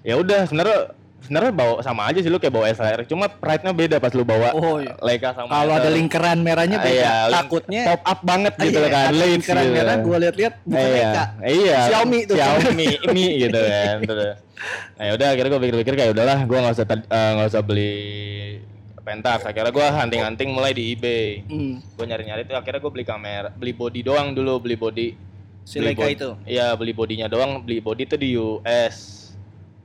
[0.03, 3.95] ya udah sebenarnya sebenarnya bawa sama aja sih lu kayak bawa SLR cuma pride-nya beda
[3.97, 4.93] pas lu bawa Oh, iya.
[4.99, 6.93] Leica sama Kalau ada lingkaran merahnya Ah, beda.
[6.93, 9.73] iya, Takutnya top up banget gitu Iya, kan lingkaran gitu.
[9.73, 11.23] merah gue lihat-lihat bukan iya, Leica.
[11.41, 11.79] Iya.
[11.87, 12.35] Xiaomi tuh.
[12.35, 13.95] Xiaomi, Mi gitu kan.
[14.93, 17.95] Nah, yaudah akhirnya gue pikir-pikir kayak udahlah, gue nggak usah eh, nggak usah beli
[18.99, 19.43] Pentax.
[19.43, 21.43] Akhirnya gue hunting-hunting mulai di eBay.
[21.43, 21.83] Hmm.
[21.83, 25.07] Gue nyari-nyari tuh akhirnya gue beli kamera, beli body doang dulu, beli body.
[25.63, 26.35] Si Leica itu.
[26.43, 29.22] Iya, beli bodinya doang, beli body tuh di US.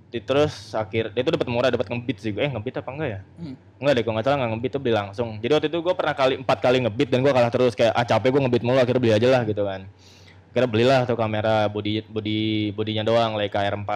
[0.08, 2.32] Di, terus akhir dia tuh dapat murah, dapat ngebit sih.
[2.32, 3.20] Eh ngebit apa enggak ya?
[3.36, 3.54] Hmm.
[3.76, 5.28] Enggak deh, kalau nggak salah nggak ngebit tuh beli langsung.
[5.36, 8.04] Jadi waktu itu gue pernah kali empat kali ngebit dan gue kalah terus kayak ah
[8.08, 9.84] capek gue ngebit mulu akhirnya beli aja lah gitu kan.
[10.48, 12.40] Akhirnya belilah tuh kamera body body
[12.72, 13.90] bodinya doang Leica R4.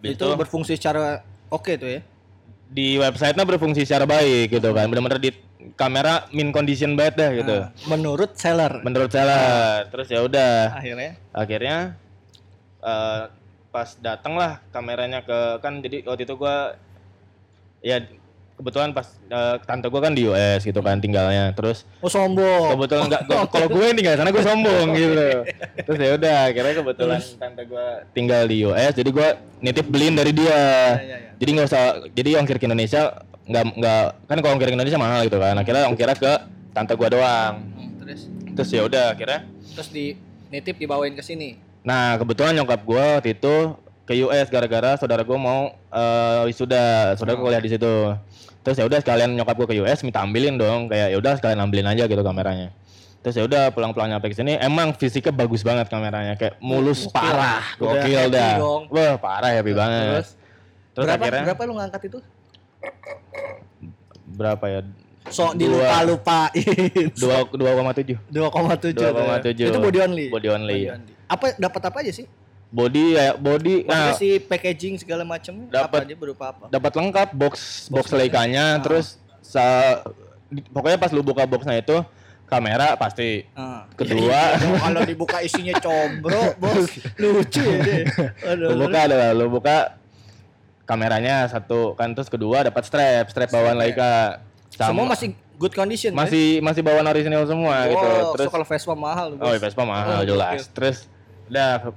[0.00, 1.20] Habis itu itu berfungsi secara
[1.52, 2.00] oke tuh ya.
[2.72, 4.88] di websitenya berfungsi secara baik gitu kan.
[4.88, 5.30] Bener-bener di
[5.76, 7.56] kamera min condition banget dah gitu.
[7.60, 8.80] Nah, menurut seller.
[8.80, 11.76] Menurut saya terus ya udah Akhirnya akhirnya
[12.80, 13.22] eh,
[13.72, 16.76] pas datang lah kameranya ke kan jadi waktu itu gua
[17.80, 18.04] ya
[18.52, 22.76] kebetulan pas eh, tante gua kan di US gitu kan tinggalnya terus oh sombong.
[22.76, 25.28] kebetulan enggak gua- kalau gue yang tinggal sana gue sombong gitu.
[25.88, 30.30] Terus ya udah akhirnya kebetulan tante gua tinggal di US jadi gua nitip beliin dari
[30.36, 30.52] dia.
[30.52, 31.16] Iya, iya.
[31.40, 31.82] jadi nggak usah
[32.12, 33.02] jadi ongkir ke Indonesia
[33.42, 36.32] nggak nggak kan kalau ongkir ke Indonesia mahal gitu kan akhirnya ongkirnya ke
[36.76, 37.54] tante gua doang.
[37.72, 38.20] Hmm, terus?
[38.52, 40.12] Terus ya udah akhirnya terus di
[40.52, 41.71] nitip dibawain ke sini.
[41.82, 43.54] Nah kebetulan nyokap gue waktu itu
[44.02, 47.94] ke US gara-gara saudara gue mau eh, wisuda, saudara gue kuliah di situ.
[48.62, 51.58] Terus ya udah sekalian nyokap gue ke US minta ambilin dong, kayak ya udah sekalian
[51.62, 52.70] ambilin aja gitu kameranya.
[53.22, 57.62] Terus ya udah pulang-pulang nyampe ke sini, emang fisiknya bagus banget kameranya, kayak mulus parah,
[57.78, 58.58] gokil dah.
[58.58, 58.82] dong.
[58.90, 60.02] Wah parah happy banget.
[60.26, 60.28] Terus
[60.92, 62.18] Terus berapa akhirnya berapa lu ngangkat itu?
[64.32, 64.80] berapa ya?
[65.30, 65.54] So Dua.
[65.54, 67.08] dilupa-lupain.
[67.14, 68.90] dua dua koma tujuh 2,7.
[69.54, 69.70] 2,7.
[69.70, 70.26] Itu body only.
[70.34, 70.80] Body only.
[71.32, 72.26] Apa dapat apa aja sih?
[72.70, 76.64] body ya body nah si packaging segala macam apa Dapat- dia berupa apa?
[76.68, 77.54] dapat lengkap box
[77.86, 78.80] box Box Leica-nya Ah.
[78.80, 79.64] terus sa
[80.70, 82.00] pokoknya pas lu buka boxnya itu
[82.46, 83.84] kamera pasti Ah.
[83.92, 86.88] kedua Iya, kalau dibuka isinya combro, bos.
[87.18, 88.04] Lucu ya deh.
[88.46, 88.68] Aduh.
[88.70, 89.76] lu buka adalah lu buka
[90.82, 94.40] kameranya satu kan terus kedua dapat strap strap bawaan Leica
[94.72, 96.24] Semua masih good condition kan?
[96.24, 100.16] masih masih bawaan original semua gitu Wow, terus so kalau Vespa mahal oh Vespa mahal
[100.18, 100.72] Oh, jelas oke.
[100.72, 100.96] terus
[101.44, 101.92] udah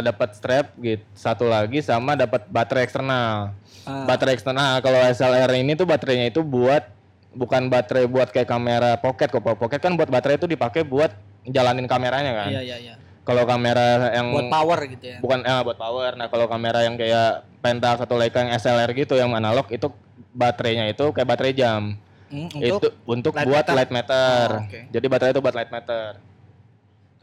[0.00, 3.52] dapat strap gitu satu lagi sama dapat baterai eksternal
[3.84, 4.08] Ah.
[4.08, 6.88] baterai eksternal kalau SLR ini tuh baterainya itu buat
[7.30, 11.12] bukan baterai buat kayak kamera pocket kok pocket kan buat baterai itu dipakai buat
[11.44, 12.94] jalanin kameranya kan Iya iya iya.
[13.20, 15.18] kalau kamera yang Buat power gitu ya.
[15.20, 19.14] bukan eh, buat power nah kalau kamera yang kayak Pentax atau Leica yang SLR gitu
[19.14, 19.92] yang analog itu
[20.30, 23.74] baterainya itu kayak baterai jam Hmm, itu untuk light buat meter?
[23.76, 24.46] light meter.
[24.50, 24.80] Oh, oke.
[24.90, 26.18] Jadi baterai itu buat light meter.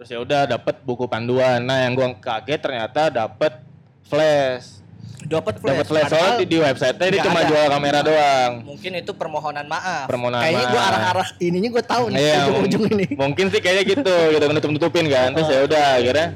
[0.01, 1.61] Terus ya udah dapat buku panduan.
[1.61, 3.61] Nah, yang gua kaget ternyata dapat
[4.01, 4.81] flash.
[5.29, 5.77] dapat flash.
[5.77, 7.49] Dapat flash soalnya di, di website dia nggak cuma ada.
[7.53, 8.51] jual kamera doang.
[8.65, 10.09] Mungkin itu permohonan maaf.
[10.09, 13.07] Permohonan Kayaknya gue arah-arah ininya gue tahu nih Iya, ujung-ujung ini.
[13.13, 15.37] Mungkin sih kayaknya gitu, gitu nutup-nutupin kan.
[15.37, 16.27] Terus ya udah akhirnya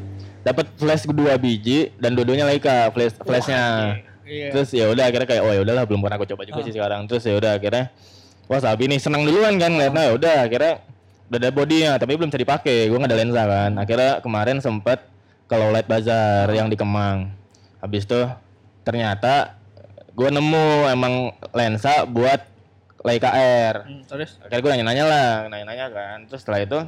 [0.46, 3.98] dapat flash dua biji dan dua-duanya Leica flash flashnya.
[4.30, 4.54] Iya.
[4.54, 7.10] Terus ya udah akhirnya kayak oh ya udahlah belum pernah gue coba juga sih sekarang.
[7.10, 7.90] Terus ya udah akhirnya
[8.46, 10.74] wah sabi nih senang duluan kan ngeliatnya ya udah akhirnya
[11.26, 12.86] udah ada bodinya tapi belum bisa dipakai.
[12.86, 13.72] Gue nggak ada lensa kan.
[13.76, 15.00] Akhirnya kemarin sempet
[15.46, 17.34] ke Light Bazar yang di Kemang.
[17.80, 18.22] Habis itu
[18.82, 19.58] ternyata
[20.12, 21.14] gue nemu emang
[21.52, 22.42] lensa buat
[23.02, 23.30] Leica
[23.70, 23.76] R.
[23.86, 26.18] Hmm, terus Akhirnya gue nanya-nanya lah, nanya-nanya kan.
[26.26, 26.80] Terus setelah itu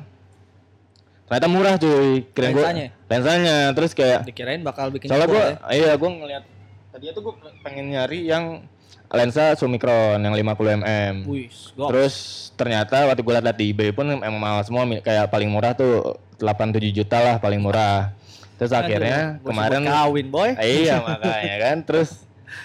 [1.28, 2.24] ternyata murah cuy.
[2.32, 2.88] Kirain gua- Lensanya?
[3.06, 3.58] lensanya.
[3.74, 5.54] Terus kayak dikirain bakal bikin soalnya gue ya.
[5.72, 6.44] iya gue ngeliat
[6.90, 8.66] tadi itu gue pengen nyari yang
[9.08, 11.48] lensa Summicron yang 50 mm Wih,
[11.88, 12.16] terus
[12.60, 16.92] ternyata waktu gue liat di eBay pun emang mahal semua kayak paling murah tuh 8-7
[16.94, 18.14] juta lah paling murah.
[18.58, 20.50] Terus akhirnya Aduh, gua kemarin kawin boy.
[20.58, 21.78] iya makanya kan.
[21.86, 22.10] Terus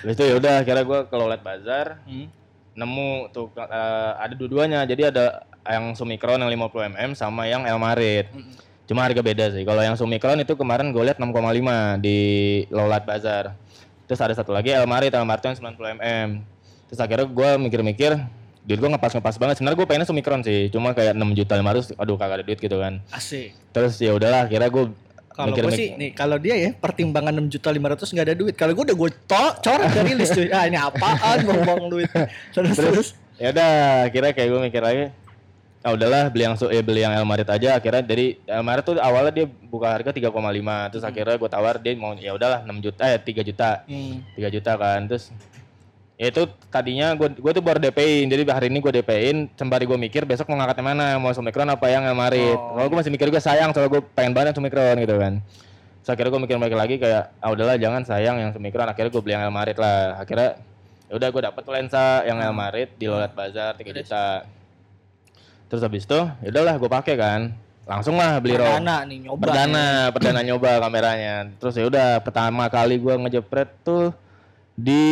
[0.02, 2.28] habis itu ya udah akhirnya gue ke Lolet Bazar Hmm.
[2.72, 4.85] nemu tuh eh, ada dua-duanya.
[4.88, 8.33] Jadi ada yang Summicron yang 50 mm sama yang Elmarit
[8.83, 9.62] cuma harga beda sih.
[9.62, 12.18] Kalau yang Summicron itu kemarin gue lihat 6,5 di
[12.68, 13.55] Lolat Bazar
[14.12, 16.29] terus ada satu lagi Elmarit yang 90 mm
[16.92, 18.12] terus akhirnya gue mikir-mikir
[18.61, 22.20] duit gue ngepas-ngepas banget sebenarnya gue pengennya Summicron sih cuma kayak 6 juta 500 aduh
[22.20, 23.57] kagak ada duit gitu kan Asik.
[23.72, 24.92] terus ya udahlah akhirnya gue
[25.33, 28.53] Kalau gue sih nih, kalau dia ya pertimbangan 6 juta 500 nggak ada duit.
[28.53, 29.11] Kalau gue udah gue
[29.64, 30.53] coret dari list cuy.
[30.53, 32.11] Ah ini apaan buang-buang duit.
[32.53, 33.09] Terus terus.
[33.40, 33.68] ya udah
[34.12, 35.05] akhirnya kayak gue mikir lagi
[35.83, 37.77] ah udahlah beli yang eh, beli yang Elmarit aja.
[37.77, 40.31] Akhirnya dari Elmarit tuh awalnya dia buka harga 3,5
[40.95, 43.71] terus akhirnya gue tawar dia mau ya udahlah 6 juta eh 3 juta.
[43.90, 44.23] Hmm.
[44.38, 45.01] 3 juta kan.
[45.11, 45.35] Terus
[46.14, 49.99] ya itu tadinya gue gue tuh baru DP-in jadi hari ini gue DP-in sembari gue
[49.99, 51.07] mikir besok mau ngangkat yang mana?
[51.18, 52.55] Mau Summicron apa yang Elmarit?
[52.55, 52.79] Oh.
[52.79, 55.42] kalau gue masih mikir gue sayang soalnya gue pengen banget Summicron gitu kan.
[56.03, 59.23] Terus akhirnya gue mikir balik lagi kayak ah udahlah jangan sayang yang Summicron akhirnya gue
[59.23, 60.23] beli yang Elmarit lah.
[60.23, 60.62] Akhirnya
[61.11, 64.47] ya udah gue dapet lensa yang Elmarit di Lolet Bazar 3 juta
[65.73, 67.41] terus habis itu ya udahlah gue pakai kan
[67.83, 69.41] langsung lah beli ROM Perdana nih nyoba.
[69.43, 70.13] perdana nih.
[70.13, 74.13] perdana nyoba kameranya terus ya udah pertama kali gua ngejepret tuh
[74.75, 75.03] di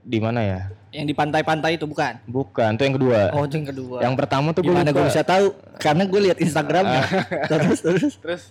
[0.00, 2.20] di mana ya Yang di pantai-pantai itu bukan?
[2.24, 3.98] bukan tuh yang kedua Oh, itu yang kedua.
[4.00, 5.50] yang pertama tuh gue Gimana gue bisa tahu?
[5.74, 7.02] Karena gue lihat Instagramnya.
[7.50, 8.14] terus terus.
[8.16, 8.42] terus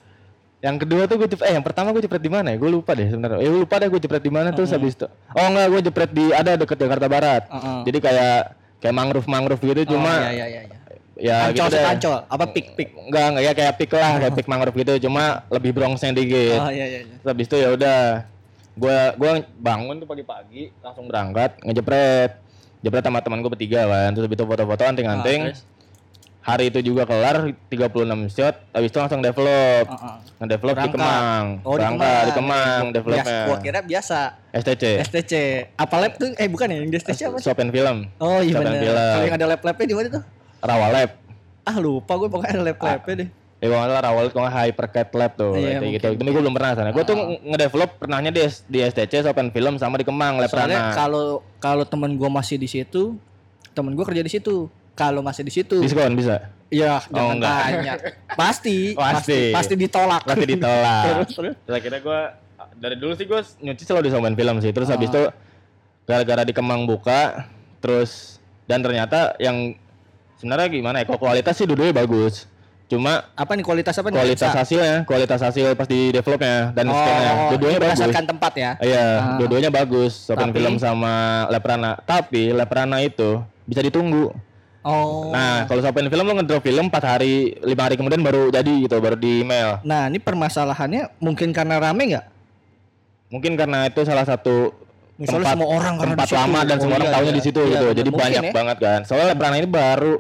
[0.60, 2.96] yang kedua tuh gue jepret eh yang pertama gue jepret di mana ya gue lupa
[2.96, 5.82] deh sebenarnya eh lupa deh gue jepret di mana terus habis itu oh enggak gue
[5.84, 7.80] jepret di ada deket Jakarta Barat Heeh.
[7.84, 8.40] jadi kayak
[8.84, 10.62] kayak mangrove mangrove gitu Oh, cuma iya iya iya.
[10.68, 10.78] iya.
[11.16, 12.18] ya Ancol gitu deh ancol.
[12.28, 12.90] Apa pik pik?
[13.00, 16.68] enggak enggak ya kayak pik lah kayak pik mangrove gitu cuma lebih bronxnya dikit Oh
[16.68, 17.00] iya iya.
[17.02, 17.16] iya.
[17.16, 18.00] Terus habis itu ya udah
[18.76, 22.44] gua gua bangun tuh pagi-pagi langsung berangkat ngejepret.
[22.84, 24.12] Jepret sama teman gue bertiga kan.
[24.12, 25.40] Terus habis itu foto-foto anting-anting.
[25.40, 25.64] Ah, terus?
[26.44, 27.88] Hari itu juga kelar 36
[28.30, 29.88] shot, habis itu langsung develop.
[29.88, 30.16] Heeh.
[30.38, 30.90] Ngedevelop di.
[30.92, 31.46] Kemang.
[31.64, 32.28] Oh, di Berangkat Kemang.
[32.28, 33.40] di Kemang Biasa, developnya.
[33.48, 34.20] gua kira biasa.
[34.52, 34.84] STC.
[35.02, 35.34] STC.
[35.74, 36.36] Apa lab tuh?
[36.36, 37.48] Eh bukan ya, yang di STC apa sih?
[37.48, 38.12] Shop and Film.
[38.20, 38.76] Oh iya benar.
[38.76, 39.00] Film.
[39.08, 40.24] Kalau yang ada lab-labnya di mana tuh?
[40.60, 41.12] Rawa Lab.
[41.64, 43.30] Ah lupa gue pokoknya ada lab-labnya deh.
[43.58, 46.08] Ya kalau nggak salah Rawa Lab kalau nggak Hypercat Lab tuh Iya, kayak gitu.
[46.14, 46.90] Tapi gue belum pernah sana.
[46.92, 47.26] Gue tuh Ah.
[47.42, 51.88] ngedevelop pernahnya di, di STC Shop and Film sama di Kemang Lab Soalnya kalau kalau
[51.88, 53.16] temen gue masih di situ,
[53.72, 54.68] temen gue kerja di situ.
[54.94, 56.54] Kalau masih di situ, Diskon bisa?
[56.70, 57.58] iya jangan enggak.
[57.64, 57.94] tanya.
[58.40, 59.50] Pasti, Pasti.
[59.52, 60.22] pasti, ditolak.
[60.24, 61.04] Pasti ditolak.
[61.08, 61.56] terus, terus.
[61.60, 62.20] Terus akhirnya gue
[62.76, 64.70] dari dulu sih gue nyuci selalu di Somen Film sih.
[64.70, 65.12] Terus habis Ah.
[65.12, 65.22] itu
[66.04, 67.46] gara-gara di Kemang buka,
[67.78, 69.78] terus dan ternyata yang
[70.36, 71.06] sebenarnya gimana ya?
[71.06, 72.46] Kalau kualitas sih dua-duanya bagus.
[72.84, 74.18] cuma Apa nih kualitas apa nih?
[74.20, 74.60] kualitas Lensa?
[74.60, 78.72] hasilnya kualitas hasil pas di developnya dan scan-nya Oh, dua-duanya bagus berdasarkan tempat ya.
[78.78, 79.38] iya Ah.
[79.40, 81.14] dua-duanya bagus Tapi- film sama
[81.48, 84.36] Leprana tapi Leprana itu bisa ditunggu
[84.84, 85.32] Oh.
[85.32, 89.00] nah kalau open film lo ngedrop film 4 hari 5 hari kemudian baru jadi gitu
[89.00, 92.26] baru di email Nah, ini permasalahannya mungkin karena rame nggak?
[93.28, 94.76] mungkin karena itu salah satu
[95.14, 96.38] Misalnya semua orang tempat di situ.
[96.38, 97.38] lama dan Oh, semua orang iya, tahunya iya.
[97.38, 97.98] di situ Iya, gitu bener.
[97.98, 98.52] jadi banyak ya.
[98.52, 100.14] banget kan soalnya Leprana ini baru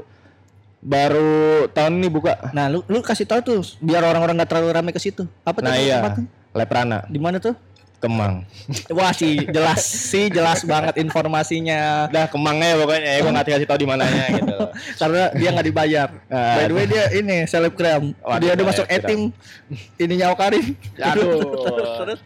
[0.79, 1.33] baru
[1.71, 4.99] tahun ini buka Nah, lu lu kasih tahu tuh biar orang-orang nggak terlalu rame ke
[4.99, 5.23] situ.
[5.41, 6.25] Apa tuh nah iya tempatnya?
[6.53, 7.55] Leprana Di mana tuh?
[8.03, 8.43] Kemang
[8.99, 13.79] Wah sih jelas sih jelas banget informasinya Udah Kemangnya pokoknya ya gue nggak kasih tahu
[13.79, 14.57] di mananya gitu.
[15.01, 16.09] karena dia nggak dibayar.
[16.27, 16.55] Ah.
[16.59, 18.11] By the way dia ini selebgram.
[18.19, 19.31] Waduh, dia udah masuk etim
[20.03, 20.75] ininya Okarin.
[20.99, 21.39] Aduh.
[21.63, 22.19] terus terus.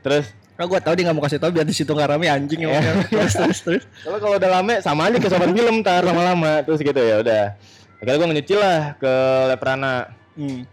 [0.00, 0.26] Terus
[0.58, 2.82] Nah, gua tahu dia nggak mau kasih tahu biar di situ nggak rame anjing emang.
[3.06, 3.84] terus terus terus.
[4.02, 7.54] kalau kalau udah lama sama aja ke sobat film ntar lama-lama terus gitu ya udah.
[8.02, 9.12] Akhirnya gue nyuci lah ke
[9.54, 10.10] Leprana.
[10.34, 10.66] Hmm.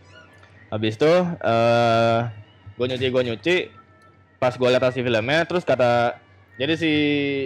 [0.74, 2.18] Habis itu eh
[2.76, 3.56] gue nyuci gue nyuci
[4.46, 6.22] pas gue lihat hasil filmnya terus kata
[6.56, 6.92] jadi si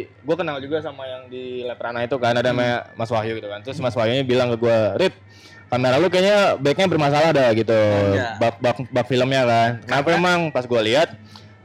[0.06, 3.58] gue kenal juga sama yang di Leprana itu kan ada namanya Mas Wahyu gitu kan.
[3.66, 5.16] Terus Mas Wahyu bilang ke gue Rit
[5.66, 7.74] kamera lu kayaknya backnya bermasalah dah gitu.
[8.14, 8.38] Iya.
[8.38, 9.70] bak bak bak filmnya kan.
[9.82, 10.40] Kenapa emang?
[10.54, 11.10] Pas gue lihat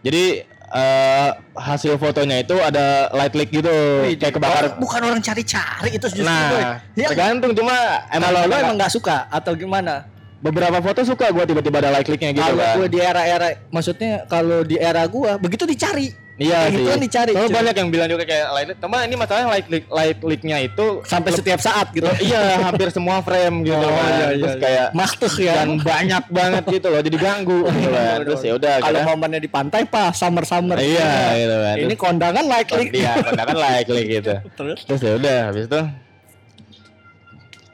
[0.01, 3.77] jadi eh, hasil fotonya itu ada light leak gitu
[4.09, 4.65] Wih, kayak kebakar.
[4.81, 7.77] bukan orang cari-cari itu justru nah Ya, tergantung cuma
[8.09, 10.09] emang lo emang emang nggak suka atau gimana?
[10.45, 14.29] Beberapa foto suka gue tiba-tiba ada light leaknya gitu kalau kan gue di era-era maksudnya
[14.29, 16.75] kalau di era gua begitu dicari Iya Kayak sih.
[16.75, 17.47] gitu kan dicari, cuy.
[17.49, 18.69] banyak yang bilang juga kayak light.
[18.75, 23.23] Teman ini masalahnya light leak, light leaknya itu sampai setiap saat gitu iya hampir semua
[23.23, 24.03] frame gitu Oh, kan.
[24.11, 24.59] iya, iya, Terus iya.
[24.59, 25.53] kayak Maktuh ya.
[25.55, 28.19] dan banyak banget gitu loh jadi ganggu gitu kan.
[28.27, 31.07] Terus ya udah kalau akhirnya- momennya di pantai pak summer summer Iya
[31.39, 31.77] gitu kan.
[31.79, 34.33] ini kondangan like like iya, kondangan light leak gitu.
[34.59, 35.81] terus Terus ya udah habis itu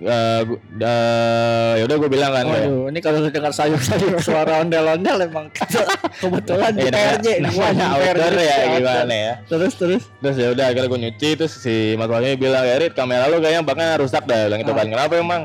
[0.01, 4.61] eh gu- eh, ya udah gue bilang kan kayak, Waduh, ini kalau dengar sayur-sayur suara
[4.61, 5.47] ondel-ondel emang
[6.21, 9.35] kebetulan di eh, PRJ di namanya outdoor ya gimana ya.
[9.45, 10.03] Terus terus.
[10.19, 13.39] Terus ya udah akhirnya gue nyuci terus si Mas Wahyu bilang ya Rit kamera lu
[13.39, 15.43] kayaknya baknya rusak dah bilang gitu kan kenapa emang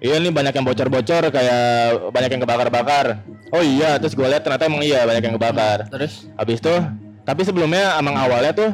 [0.00, 1.60] Iya nih banyak yang bocor-bocor kayak
[2.08, 3.20] banyak yang kebakar-bakar.
[3.52, 5.92] Oh iya terus gue lihat ternyata emang iya banyak yang kebakar.
[5.92, 6.72] Terus Habis itu
[7.20, 8.70] tapi sebelumnya emang awalnya tuh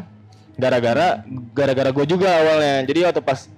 [0.54, 2.86] gara-gara gara-gara gue juga awalnya.
[2.86, 3.50] Jadi waktu pas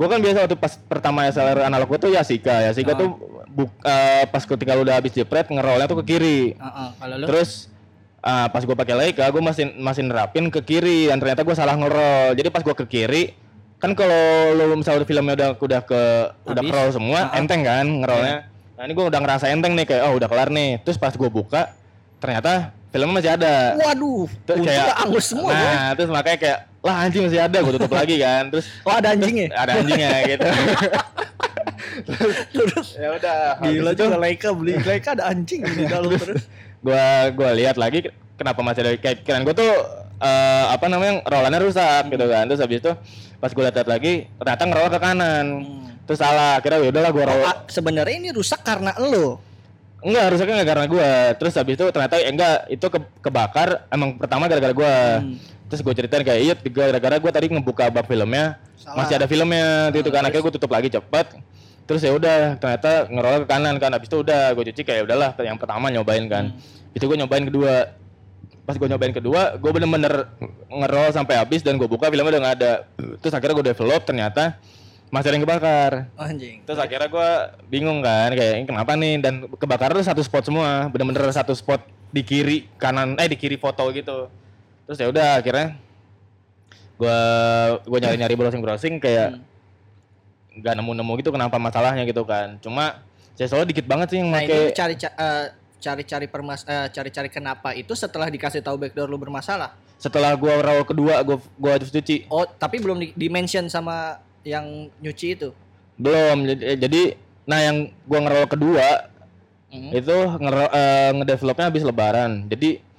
[0.00, 2.72] gue kan biasa waktu pas pertama SLR analog gue tuh Yasika.
[2.72, 3.20] Yasika tuh
[3.52, 6.56] buk, eh, pas ketika lu udah habis jepret ngerolnya tuh ke kiri.
[6.56, 7.68] Heeh, kalau lu Terus
[8.24, 11.76] ah, pas gue pakai Leica, gue masih masih nerapin ke kiri dan ternyata gue salah
[11.76, 12.32] ngerol.
[12.32, 13.36] Jadi pas gue ke kiri,
[13.76, 16.02] kan kalau lu misalnya filmnya udah udah ke
[16.48, 16.72] udah Habis.
[16.72, 17.38] roll semua, Ah, ah.
[17.44, 18.36] enteng kan ngerolnya.
[18.80, 20.80] Nah ini gue udah ngerasa enteng nih kayak oh udah kelar nih.
[20.80, 21.76] Terus pas gue buka,
[22.16, 23.76] ternyata filmnya masih ada.
[23.76, 25.52] Waduh, untung nggak angus semua.
[25.52, 28.48] nah terus makanya kayak lah anjing masih ada, gue tutup lagi kan.
[28.48, 29.52] Terus Oh ada anjingnya.
[29.52, 30.48] ada anjingnya gitu.
[32.50, 33.40] Terus ya udah.
[33.60, 36.44] gila juga Leica beli Leica ada anjing di dalam terus.
[36.80, 39.68] gua gua lihat lagi kenapa masih ada kayak kirain gua tuh
[40.16, 42.92] eh, apa namanya rollannya rusak gitu kan terus habis itu
[43.36, 45.46] pas gua lihat lagi ternyata ngerol ke kanan
[46.02, 49.40] terus salah kira ya udahlah gua roll Ah, sebenarnya ini rusak karena lo.
[50.00, 54.16] enggak rusaknya enggak karena gua terus habis itu ternyata eh, enggak itu ke, kebakar emang
[54.16, 54.94] pertama gara-gara gua
[55.70, 58.58] terus gua ceritain kayak iya gara-gara gua tadi ngebuka bak filmnya
[58.98, 60.26] masih ada filmnya gitu kan.
[60.26, 61.26] Akhirnya gua tutup lagi cepet.
[61.86, 63.90] Terus ya udah ternyata ngerol ke kanan kan.
[63.94, 66.50] Habis itu udah gua cuci kayak udahlah yang pertama nyobain kan.
[66.90, 67.96] Itu gua nyobain kedua.
[68.60, 70.30] Pas gue nyobain kedua gue bener-bener
[70.70, 72.72] ngerol sampai habis dan gue buka filmnya udah nggak ada.
[73.18, 74.62] Terus akhirnya gue develop ternyata
[75.10, 75.92] masih ada yang kebakar.
[76.14, 76.62] Oh, anjing.
[76.62, 77.30] terus akhirnya gue
[77.66, 79.18] bingung kan kayak ini kenapa nih?
[79.18, 81.82] Dan kebakaran tuh satu spot semua bener-bener satu spot
[82.14, 84.30] di kiri kanan eh di kiri foto gitu
[84.90, 85.78] terus ya udah akhirnya
[86.98, 87.18] gue
[87.86, 89.38] gue nyari-nyari browsing browsing kayak
[90.50, 92.98] nggak nemu-nemu gitu kenapa masalahnya gitu kan cuma
[93.38, 95.46] saya selalu dikit banget sih yang Nah, lu cari ca- eh,
[95.78, 99.78] cari-cari permas eh, cari-cari kenapa itu setelah dikasih tahu backdoor lu bermasalah.
[99.94, 104.18] setelah gue roll kedua gue gue harus cuci Oh, tapi belum di, di mention sama
[104.42, 105.54] yang nyuci itu.
[105.94, 106.50] Belum.
[106.50, 107.02] Jadi, eh, jadi
[107.46, 107.76] nah yang
[108.08, 109.06] gua ngerol kedua
[109.70, 109.90] Mhm.
[109.94, 112.50] itu ngero, eh, ngedevelopnya habis lebaran.
[112.50, 112.89] Jadi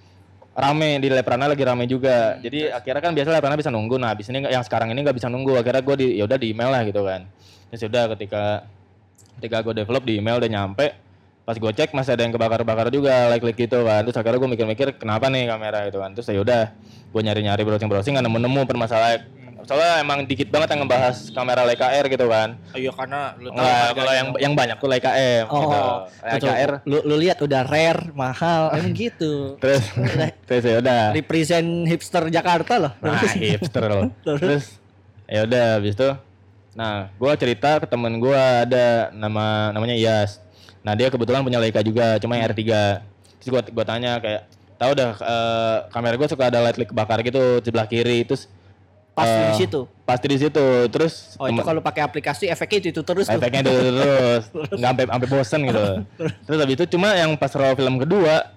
[0.52, 2.38] rame di Leprana lagi rame juga.
[2.40, 3.96] Jadi akhirnya kan biasa Leprana bisa nunggu.
[3.96, 5.60] Nah, habis ini yang sekarang ini nggak bisa nunggu.
[5.60, 7.28] Akhirnya gua di ya udah di email lah gitu kan.
[7.72, 8.44] Terus udah ketika
[9.42, 10.94] ketika gue develop di email udah nyampe
[11.42, 14.50] pas gue cek masih ada yang kebakar-bakar juga like like gitu kan terus akhirnya gue
[14.54, 16.70] mikir-mikir kenapa nih kamera gitu kan terus ya udah
[17.10, 19.26] gue nyari-nyari browsing-browsing nggak nemu-nemu permasalahan
[19.64, 23.88] soalnya emang dikit banget yang ngebahas kamera Leica R gitu kan Iya karena lu Nggak,
[23.94, 25.56] kalau yang yang banyak tuh Leica M gitu.
[25.76, 26.66] Oh, Leica betul.
[26.68, 29.56] R Lu, lu lihat udah rare, mahal, emang gitu.
[29.58, 29.84] terus
[30.48, 32.92] terus ya udah Represent hipster Jakarta loh.
[33.00, 33.20] nah
[33.56, 34.78] hipster loh Terus?
[35.26, 36.10] ya udah habis itu
[36.72, 40.40] Nah, gua cerita ke temen gua ada nama namanya Iyas.
[40.80, 42.64] Nah, dia kebetulan punya Leica juga, cuma yang R3.
[43.44, 44.48] Terus gua gua tanya kayak,
[44.80, 48.48] tahu dah eh, kamera gua suka ada light leak kebakar gitu di sebelah kiri, terus
[49.22, 49.82] Pasti eh, di situ.
[50.04, 50.66] Pasti di situ.
[50.88, 53.38] Terus Oh itu kalau pakai aplikasi efeknya itu, itu terus tuh.
[53.38, 55.84] efeknya itu terus nggak sampai sampai bosen gitu.
[56.46, 58.50] Terus habis itu cuma yang pas raw film kedua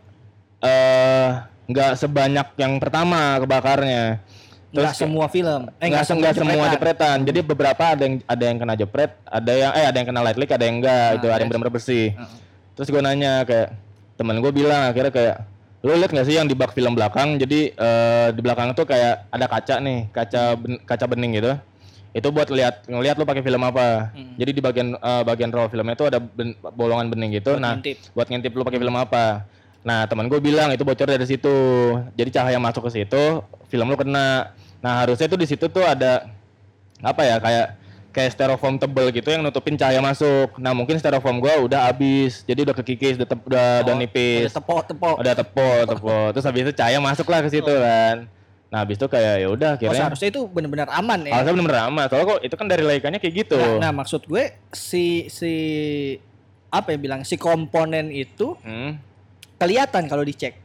[0.60, 1.28] eh
[1.64, 4.20] nggak sebanyak yang pertama kebakarnya.
[4.70, 5.62] Nggak kayak- semua film.
[5.78, 7.18] Eh nggak se- nggak semua jepretan.
[7.22, 10.36] Jadi beberapa ada yang ada yang kena jepret, ada yang eh ada yang kena light
[10.36, 11.06] leak, ada yang enggak.
[11.06, 12.06] Nah, itu ada yang benar-benar bersih.
[12.74, 13.70] Terus gue nanya kayak
[14.14, 15.36] temen gue bilang akhirnya kayak
[15.84, 17.36] lu lihat nggak sih yang di bak film belakang?
[17.36, 21.52] Jadi eh, di belakang tuh kayak ada kaca nih, kaca ben- kaca bening gitu.
[22.16, 24.08] Itu buat lihat ngelihat lu pakai film apa.
[24.16, 24.32] Hmm.
[24.40, 27.52] Jadi di bagian eh, bagian raw filmnya itu ada ben- bolongan bening gitu.
[27.52, 27.96] Buat nah, ngintip.
[28.16, 29.44] buat ngintip lu pakai film apa.
[29.84, 31.56] Nah, teman gue bilang itu bocor dari situ.
[32.16, 34.56] Jadi cahaya masuk ke situ, film lu kena.
[34.80, 36.24] Nah, harusnya tuh di situ tuh ada
[37.04, 37.83] apa ya kayak
[38.14, 40.54] kayak styrofoam tebel gitu yang nutupin cahaya masuk.
[40.56, 42.46] Nah, mungkin styrofoam gua udah habis.
[42.46, 44.46] Jadi udah kekikis, udah, tep- udah, udah Oh, nipis.
[44.46, 45.16] Udah tepok-tepok.
[45.18, 46.24] Udah tepol, tepol.
[46.30, 48.30] Terus habis itu cahaya masuk lah ke situ kan.
[48.70, 51.32] Nah, habis itu kayak ya udah Oh, akhirnya seharusnya itu benar-benar aman ya.
[51.34, 52.04] Harusnya bener-bener aman.
[52.06, 53.58] Soalnya kok itu kan dari Leica-nya kayak gitu.
[53.58, 55.52] Nah, nah, maksud gue si si
[56.70, 58.98] apa ya bilang si komponen itu Hmm.
[59.56, 60.63] kelihatan kalau dicek.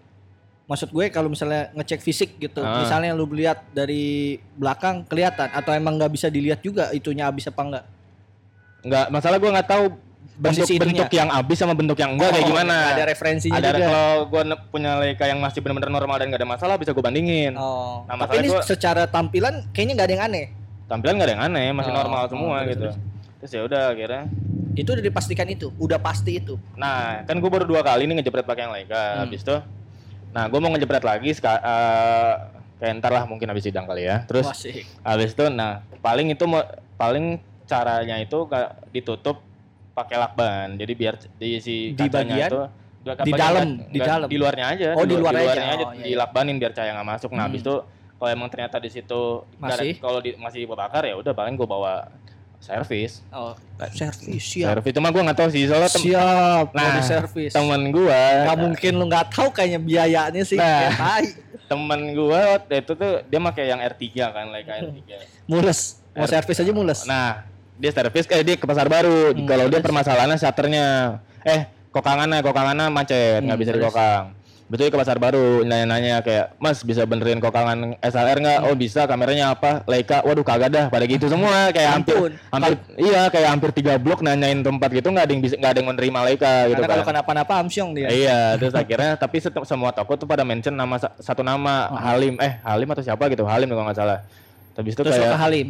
[0.69, 2.77] Maksud gue kalau misalnya ngecek fisik gitu, Ah.
[2.79, 7.57] misalnya lu lihat dari belakang kelihatan atau emang nggak bisa dilihat juga itunya habis apa
[7.59, 7.85] enggak?
[8.79, 9.83] Nggak, masalah gua nggak tahu
[10.37, 10.83] bentuk Posisi itunya.
[10.95, 12.75] bentuk yang habis sama bentuk yang enggak kayak Oh, gimana.
[12.77, 13.81] nggak Ada referensinya ada juga.
[13.83, 17.53] kalau gue punya Leica yang masih benar-benar normal dan gak ada masalah bisa gue bandingin
[17.55, 20.45] Oh, Nah, tapi ini gua- secara tampilan kayaknya nggak ada yang aneh.
[20.85, 22.95] tampilan gak ada yang aneh masih Oh, normal oh, semua terus, gitu terus.
[23.35, 24.23] terus ya udah akhirnya
[24.71, 26.55] Itu udah dipastikan itu, udah pasti itu.
[26.73, 29.19] nah kan gue baru dua kali nih ngejepret pakai yang Leica Hmm.
[29.25, 29.55] habis itu
[30.29, 32.33] nah gue mau ngejepret lagi eh,
[32.77, 34.45] kayak ntar lah mungkin habis sidang kali ya terus
[35.01, 36.61] habis itu nah paling itu mau
[36.95, 38.45] paling caranya itu
[38.89, 39.41] ditutup
[39.91, 42.49] pakai lakban jadi biar di si Di kacanya bagian?
[42.49, 42.61] itu
[42.99, 44.27] Di dalam, nggak- di dalam.
[44.27, 45.41] di luarnya aja Oh, di luar aja.
[45.41, 47.65] luarnya aja Oh, iya, dilakbanin biar cahaya nggak masuk nah habis Hmm.
[47.65, 47.75] itu
[48.19, 49.21] kalau emang ternyata di situ
[49.55, 49.95] Masih?
[49.97, 52.05] kalau di, masih bakar ya udah paling gue bawa
[52.59, 53.55] servis Oh,
[53.89, 54.75] servis siap.
[54.75, 57.51] servis cuma gue nggak tahu sih soalnya tem- Siap, mau Nah, di servis.
[57.51, 60.55] temen gue Gak mungkin lu nggak tahu kayaknya biayanya sih.
[60.55, 60.81] Nah.
[60.85, 61.27] Ya, tai.
[61.65, 64.99] temen gue waktu itu tuh dia pakai yang R3 kan Leica R3
[65.45, 66.01] Mules.
[66.11, 66.99] Mau R- servis aja mules.
[67.05, 67.45] Nah,
[67.75, 69.31] dia servis eh dia ke pasar baru.
[69.31, 70.85] Hmm, Kalau dia permasalahannya shutternya
[71.41, 73.81] eh kokangannya kokangannya macet, nggak Hmm, bisa terus?
[73.81, 74.25] dikokang.
[74.69, 78.67] Betul ke pasar baru nanya-nanya kayak, "Mas, bisa benerin kokangan SLR nggak?" Hmm.
[78.69, 79.09] Oh, bisa.
[79.09, 79.81] Kameranya apa?
[79.83, 80.21] Leica.
[80.21, 80.85] Waduh, kagak dah.
[80.87, 85.25] Pada gitu semua kayak hampir hampir iya, kayak hampir tiga blok nanyain tempat gitu nggak
[85.25, 87.09] ada yang bisa nggak ada yang menerima Leica gitu Karena kalau kan.
[87.17, 88.07] kenapa-napa amsyong dia.
[88.07, 92.37] Iya, terus akhirnya tapi semua toko tuh pada mention nama sa- satu nama Halim.
[92.37, 93.49] Eh, Halim atau siapa gitu?
[93.49, 94.21] Halim kalau nggak salah.
[94.77, 95.67] Habis itu Terus kayak ke Halim.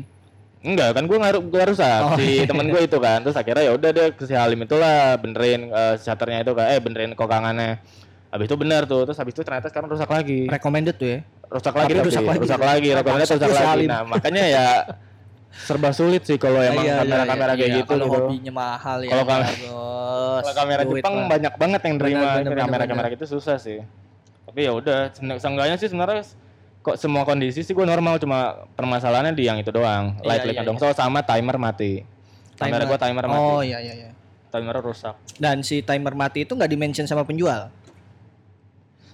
[0.60, 2.44] Enggak kan gue ngaruh gue rusak Oh, si iya.
[2.44, 5.96] temen gue itu kan terus akhirnya ya udah deh ke si Halim itulah benerin eh,
[5.96, 7.80] shutternya itu kan eh benerin kokangannya
[8.30, 11.20] habis itu bener tuh terus habis itu ternyata sekarang rusak lagi Recommended tuh ya.
[11.48, 12.40] rusak lagi Tapi tapi, rusak lagi.
[12.40, 14.66] rusak lagi Maksud rusak lagi nah makanya ya
[15.52, 17.80] serba sulit sih kalau emang Iya, iya, kamera-kamera iya, kayak iya.
[17.80, 19.10] gitu Kalau gitu hobinya mahal ya.
[19.10, 19.58] Kalau kam- bos.
[20.40, 21.28] kalau kamera Jepang lah.
[21.28, 23.16] banyak banget yang terima Benar, benar, kamera-kamera benar.
[23.18, 23.80] gitu susah sih
[24.46, 25.00] tapi ya udah
[25.36, 26.22] seenggaknya sih sebenarnya
[26.80, 28.38] kok semua kondisi sih gue normal cuma
[28.74, 32.02] permasalahannya di yang itu doang light light dong so sama timer mati
[32.56, 34.10] kamera gue timer mati Oh iya iya iya.
[34.48, 37.70] timer rusak Dan si timer mati itu nggak dimention sama penjual.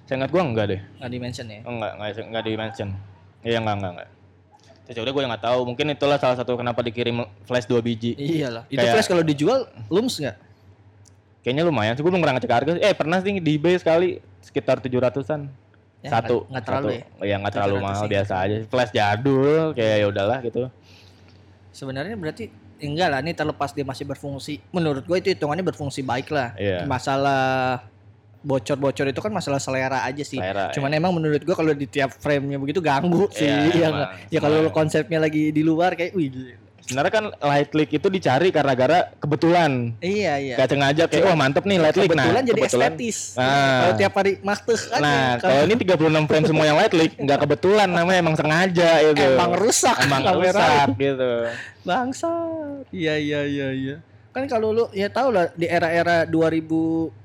[0.05, 1.59] Saya ingat gue enggak deh Nggak dimention ya.
[1.61, 2.89] enggak enggak enggak di mention
[3.41, 4.09] iya enggak enggak enggak
[4.85, 8.13] terus ya udah gue nggak tahu mungkin itulah salah satu kenapa dikirim flash dua biji
[8.13, 8.63] Iyalah.
[8.67, 10.37] Itu Kayak- flash kalau dijual lums nggak?
[11.41, 14.77] kayaknya lumayan sih gue belum pernah ngecek harga eh pernah sih di eBay sekali sekitar
[14.79, 15.45] tujuh ratusan
[15.99, 16.93] Ya, satu nggak- nggak terlalu satu.
[16.93, 17.05] ya?
[17.23, 18.11] iya nggak terlalu 700 mahal sih.
[18.11, 20.61] biasa aja flash jadul kayak ya udahlah gitu
[21.71, 22.43] Sebenarnya berarti
[22.77, 24.63] enggak lah ini terlepas dia masih berfungsi.
[24.69, 26.55] Menurut gue itu hitungannya berfungsi baik lah.
[26.55, 26.85] Iya.
[26.85, 27.83] Masalah
[28.45, 30.37] bocor-bocor itu kan masalah selera aja sih.
[30.37, 30.95] Selera, Cuman ya.
[30.95, 33.43] emang menurut gua kalau di tiap frame-nya begitu ganggu sih.
[33.43, 33.93] Iya, Iya emang.
[33.97, 34.09] nggak?
[34.29, 36.29] ya kalau konsepnya lagi di luar kayak wih.
[36.85, 40.53] sebenarnya kan light leak itu dicari karena gara kebetulan Iya iya.
[40.53, 43.17] gak sengaja kayak wah mantep nih light leak nah kebetulan jadi kebetulan estetis.
[43.33, 43.49] Nah.
[43.81, 47.39] Kalau tiap hari makteh kan Nah, kalau ini 36 frame semua yang light leak nggak
[47.41, 49.17] kebetulan namanya emang sengaja gitu.
[49.33, 51.31] emang rusak Emang rusak gitu.
[51.81, 52.29] Bangsa.
[52.93, 53.95] Iya iya iya iya.
[54.29, 57.24] Kan kalau lu ya tau lah di era-era 2006,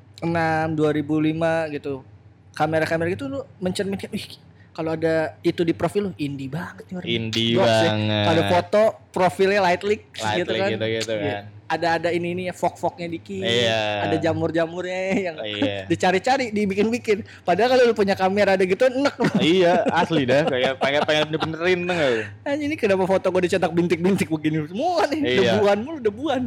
[0.77, 2.05] 2005 gitu.
[2.53, 4.27] Kamera-kamera gitu lu mencerminkan ih
[4.71, 7.09] kalau ada itu di profil lu indie banget nih orang.
[7.11, 7.91] Indie Goks ya.
[7.91, 8.25] banget.
[8.25, 10.69] Kalau foto profilnya light leak light gitu kan.
[10.71, 11.43] gitu gitu kan.
[11.71, 13.47] ada ada ini ini ya fog-fognya dikit.
[13.47, 14.09] Iya.
[14.09, 15.01] Ada jamur-jamurnya
[15.31, 15.87] yang Iya.
[15.91, 17.23] dicari-cari, dibikin-bikin.
[17.47, 19.15] Padahal kalau lu punya kamera ada gitu enak
[19.45, 22.23] iya asli dah kayak pengen pengen tuh lu?
[22.43, 25.21] Anjing ini kenapa foto gue dicetak bintik-bintik begini semua nih.
[25.23, 25.51] Iya.
[25.59, 26.43] Debuan mulu, debuan.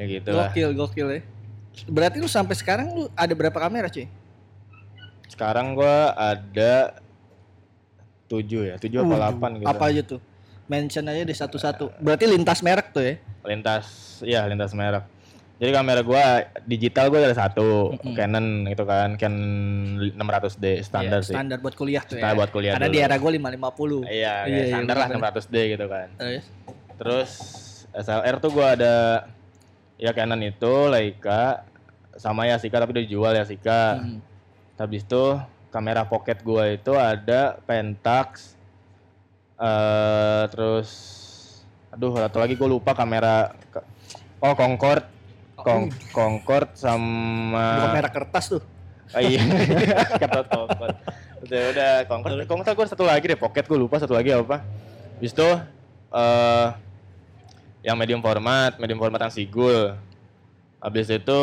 [0.00, 1.20] ya gitu lah Gokil, gokil ya.
[1.86, 4.06] Berarti lu sampai sekarang lu ada berapa kamera, cuy?
[5.30, 6.92] sekarang gua ada
[8.26, 10.20] tujuh ya tujuh apa delapan gitu Apa aja tuh?
[10.66, 11.90] Mention aja deh satu-satu.
[11.96, 13.14] Berarti lintas merek tuh ya?
[13.40, 13.86] lintas
[14.20, 15.00] ya lintas merek
[15.56, 16.24] jadi kamera gua
[16.62, 18.12] digital gua ada satu Mm-mm.
[18.12, 19.44] Canon itu kan Canon
[20.12, 22.36] 600D standar Iya, sih Standar buat kuliah tuh Standar ya.
[22.36, 22.94] buat kuliah Karena dulu.
[22.94, 23.40] di era gue 550.
[24.04, 25.20] iya Iya, ya, iya, standar lah bener.
[25.32, 26.44] 600D gitu kan Terus?
[26.94, 27.30] terus
[27.94, 28.94] SLR tuh gua ada
[29.96, 31.64] ya Canon itu Leica
[32.20, 34.20] sama Yasika tapi udah dijual Yasika Hmm.
[34.76, 35.24] habis itu
[35.72, 38.52] kamera pocket gua itu ada Pentax
[39.56, 40.88] eh terus
[41.90, 43.52] aduh satu lagi gue lupa kamera
[44.38, 45.04] oh Concord
[45.60, 48.62] Con- Concord sama Bukan merek kertas tuh.
[49.12, 49.44] Oh, iya.
[50.24, 50.96] Kata Concord
[51.44, 54.64] udah udah Concord Concord gue satu lagi deh pocket gue lupa satu lagi apa.
[55.20, 55.48] Habis itu
[56.16, 56.68] eh
[57.84, 59.92] yang medium format medium format yang sigul.
[60.80, 61.40] Habis itu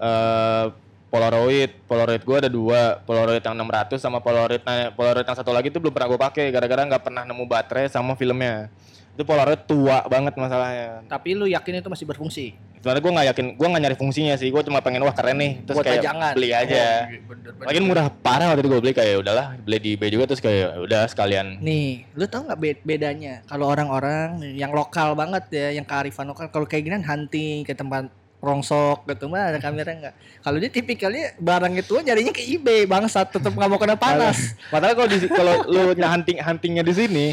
[0.00, 0.66] eh
[1.10, 5.66] Polaroid, Polaroid gue ada dua, Polaroid yang 600 sama Polaroid nah, Polaroid yang satu lagi
[5.66, 8.70] itu belum pernah gue pakai gara-gara nggak pernah nemu baterai sama filmnya.
[9.18, 11.02] Itu Polaroid tua banget masalahnya.
[11.10, 12.54] Tapi lu yakin itu masih berfungsi?
[12.80, 15.60] Sebenarnya gue nggak yakin, gue nggak nyari fungsinya sih, gue cuma pengen wah keren nih,
[15.68, 16.32] terus Buat kayak pajangan.
[16.32, 16.72] beli aja.
[16.72, 17.66] Oh, iya, bener, bener.
[17.68, 20.78] Lagian murah parah waktu itu gue beli kayak udahlah beli di eBay juga terus kayak
[20.78, 21.60] udah sekalian.
[21.60, 23.42] Nih, lu tau nggak be- bedanya?
[23.44, 28.08] Kalau orang-orang yang lokal banget ya, yang kearifan lokal, kalau kayak gini hunting ke tempat
[28.40, 30.14] rongsok gitu mah ada kamera nggak?
[30.40, 34.56] Kalau dia tipikalnya barang itu nyarinya ke eBay bangsat, tetap nggak mau kena panas.
[34.72, 37.26] Padahal kalau di kalau lu hunting huntingnya di sini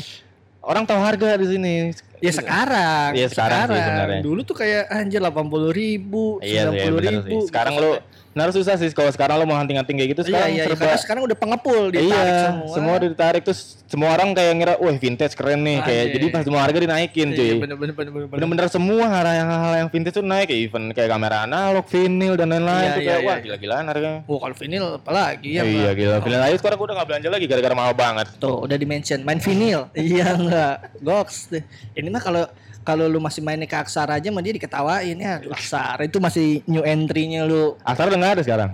[0.59, 1.75] orang tahu harga di sini.
[2.17, 4.21] Ya sekarang, Iya, sekarang sih sebenarnya.
[4.25, 7.37] Dulu tuh kayak anjir 80 ribu, Iya sih, 90 bener ribu.
[7.39, 7.47] sih.
[7.47, 7.83] Sekarang gitu.
[7.85, 7.91] lu
[8.37, 10.83] benar susah sih kalau sekarang lu mau hunting-hunting kayak gitu Iya, sekarang iya, iya, serba
[10.85, 12.69] karena sekarang udah pengepul, ditarik iya, semua.
[12.77, 16.13] semua udah ditarik terus semua orang kayak ngira, wah vintage keren nih kayak Anjir.
[16.13, 17.41] jadi pas semua harga dinaikin cuy.
[17.41, 18.37] Iya, bener, bener, bener, bener, bener.
[18.37, 22.33] Bener-bener semua hal yang hal yang vintage tuh naik kayak even kayak kamera analog, vinyl
[22.37, 23.43] dan lain-lain Iya, tuh iya, kayak iya, wah iya.
[23.47, 24.21] gila-gilaan harganya.
[24.29, 27.45] Wah kalau vinil apalagi ya iya gila, vinyl aja sekarang gua udah gak belanja lagi
[27.49, 28.27] gara-gara mahal banget.
[28.37, 29.79] Tuh udah di mention main vinil.
[29.97, 30.75] iya enggak.
[31.01, 31.63] Goks deh.
[31.97, 32.43] Ini mah kalau
[32.87, 35.43] kalau lu masih mainnya ke Aksara aja mah dia diketawain ya.
[35.51, 37.75] Aksara itu masih new entry-nya lu.
[37.83, 38.71] Aksara udah gak ada sekarang.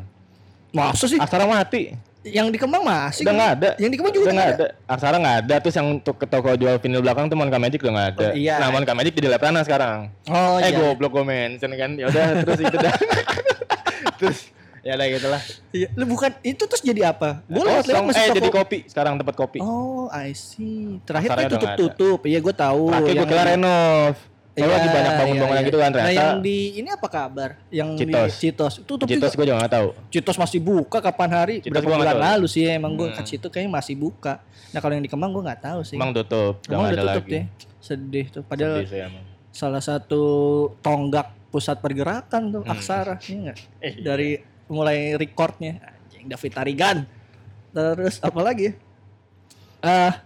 [0.70, 1.18] Masa sih?
[1.18, 1.98] Aksara mati.
[2.22, 3.26] Yang di Kemang masih.
[3.26, 3.40] Udah kan?
[3.42, 3.70] nggak ada.
[3.82, 4.68] Yang di Kemang juga udah nggak ada.
[4.86, 5.56] Aksara nggak ada.
[5.66, 8.28] Terus yang untuk ke toko jual vinyl belakang tuh Monica Magic udah nggak ada.
[8.30, 8.56] Oh, iya.
[8.62, 10.14] Nah Monica Magic jadi Leprana sekarang.
[10.30, 10.78] Oh eh iya.
[10.78, 11.92] goblok gue mention kan.
[11.98, 12.96] Ya udah terus itu dah.
[14.22, 14.53] terus
[14.84, 15.42] ya gitu lah.
[15.72, 15.88] Iya.
[15.94, 17.40] Lu bukan itu terus jadi apa?
[17.46, 19.58] Gue lewat lewat masih eh jadi kopi sekarang tempat kopi.
[19.58, 21.00] Oh, I see.
[21.02, 22.20] Terakhir udah nggak tutup-tutup.
[22.24, 22.92] Iya, gue tahu.
[22.92, 24.14] Terakhir gue kira renov.
[24.54, 26.14] Iya, lagi banyak bangun-bangunan iya, gitu kan Nah, ternyata.
[26.14, 27.50] yang di ini apa kabar?
[27.72, 28.30] Yang Citos.
[28.30, 28.74] di Citos.
[28.86, 29.38] Tutup Citos juga.
[29.40, 29.88] gue juga gak tahu.
[30.14, 31.56] Citos masih buka kapan hari?
[31.58, 33.18] Citos Berapa bulan lalu sih emang gue Hmm.
[33.18, 34.46] ke situ kayaknya masih buka.
[34.70, 35.98] Nah kalau yang di Kemang gue nggak tahu sih.
[35.98, 36.62] Emang tutup.
[36.68, 37.34] Emang udah tutup lagi.
[37.34, 37.44] deh.
[37.80, 38.44] Sedih tuh.
[38.44, 39.26] Padahal Sedih sih emang.
[39.50, 40.22] salah satu
[40.80, 42.74] tonggak pusat pergerakan tuh Hmm.
[42.74, 43.58] Aksara, iya nggak?
[43.80, 44.30] Eh, Dari
[44.68, 46.98] mulai recordnya, anjing David Tarigan.
[47.70, 48.74] Terus apa lagi?
[49.80, 50.22] Ah,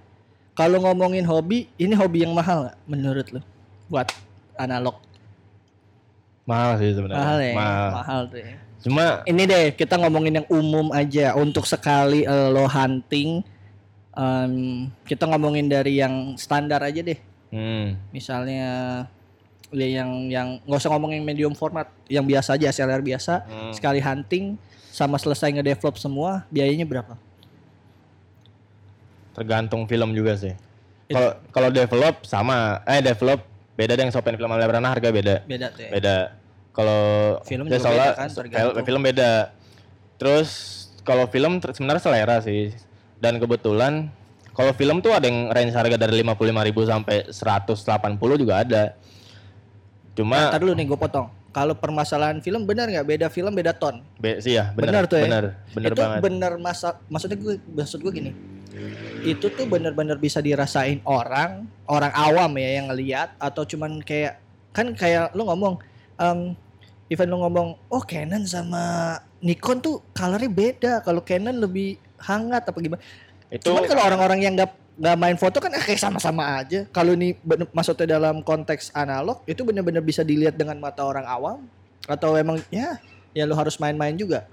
[0.54, 3.42] kalau ngomongin hobi, ini hobi yang mahal nggak menurut lo?
[3.88, 4.12] Buat
[4.56, 5.00] analog
[6.44, 7.20] Mahal sih sebenarnya.
[7.20, 7.90] mahal ya, Mahal.
[7.92, 8.56] mahal tuh ya.
[8.78, 13.44] Cuma Ini deh kita ngomongin yang umum aja untuk sekali eh, lo hunting.
[14.14, 14.54] em,
[15.06, 17.20] kita ngomongin dari yang standar aja deh.
[17.48, 18.66] hmm, misalnya
[19.70, 23.72] ya yang yang nggak usah ngomongin medium format yang biasa aja SLR biasa Hmm.
[23.72, 24.56] sekali hunting
[24.90, 27.20] sama selesai ngedevelop semua biayanya berapa
[29.34, 30.54] tergantung film juga sih.
[31.08, 33.46] Kalau kalau develop sama eh develop
[33.78, 35.36] beda dengan Sopen film Lebrana harga beda.
[35.46, 36.18] beda tuh ya Beda.
[36.74, 37.02] Kalau
[37.42, 38.86] Film juga soalnya beda kan, tergantung.
[38.86, 39.32] film, beda.
[40.18, 40.50] Terus
[41.02, 42.74] kalau film sebenarnya selera sih.
[43.18, 44.14] Dan kebetulan
[44.54, 48.84] kalau film tuh ada yang range harga dari 55.000 sampai 180 juga ada.
[50.18, 51.30] Cuma Ntar dulu nih gue potong.
[51.54, 53.06] Kalau permasalahan film benar nggak?
[53.06, 54.02] Beda film beda ton.
[54.18, 55.26] Be- sih ya bener, Bener tuh ya.
[55.30, 55.44] bener,
[55.78, 56.20] bener itu banget.
[56.26, 58.32] bener masa maksudnya gue maksud gue gini.
[59.22, 64.42] Itu tuh bener-bener bisa dirasain orang orang awam ya yang ngelihat atau cuman kayak
[64.74, 65.78] kan kayak lu ngomong
[66.18, 66.54] em
[67.10, 70.94] even lu ngomong oh Canon sama Nikon tuh colornya beda.
[71.06, 73.02] Kalau Canon lebih hangat apa gimana?
[73.54, 77.14] Itu cuman kalau orang-orang yang nggak nggak main foto kan ah, kayak sama-sama aja kalau
[77.14, 81.70] ini bener- maksudnya dalam konteks analog itu bener-bener bisa dilihat dengan mata orang awam
[82.10, 82.98] atau emang ya
[83.32, 84.50] ya lu harus main-main juga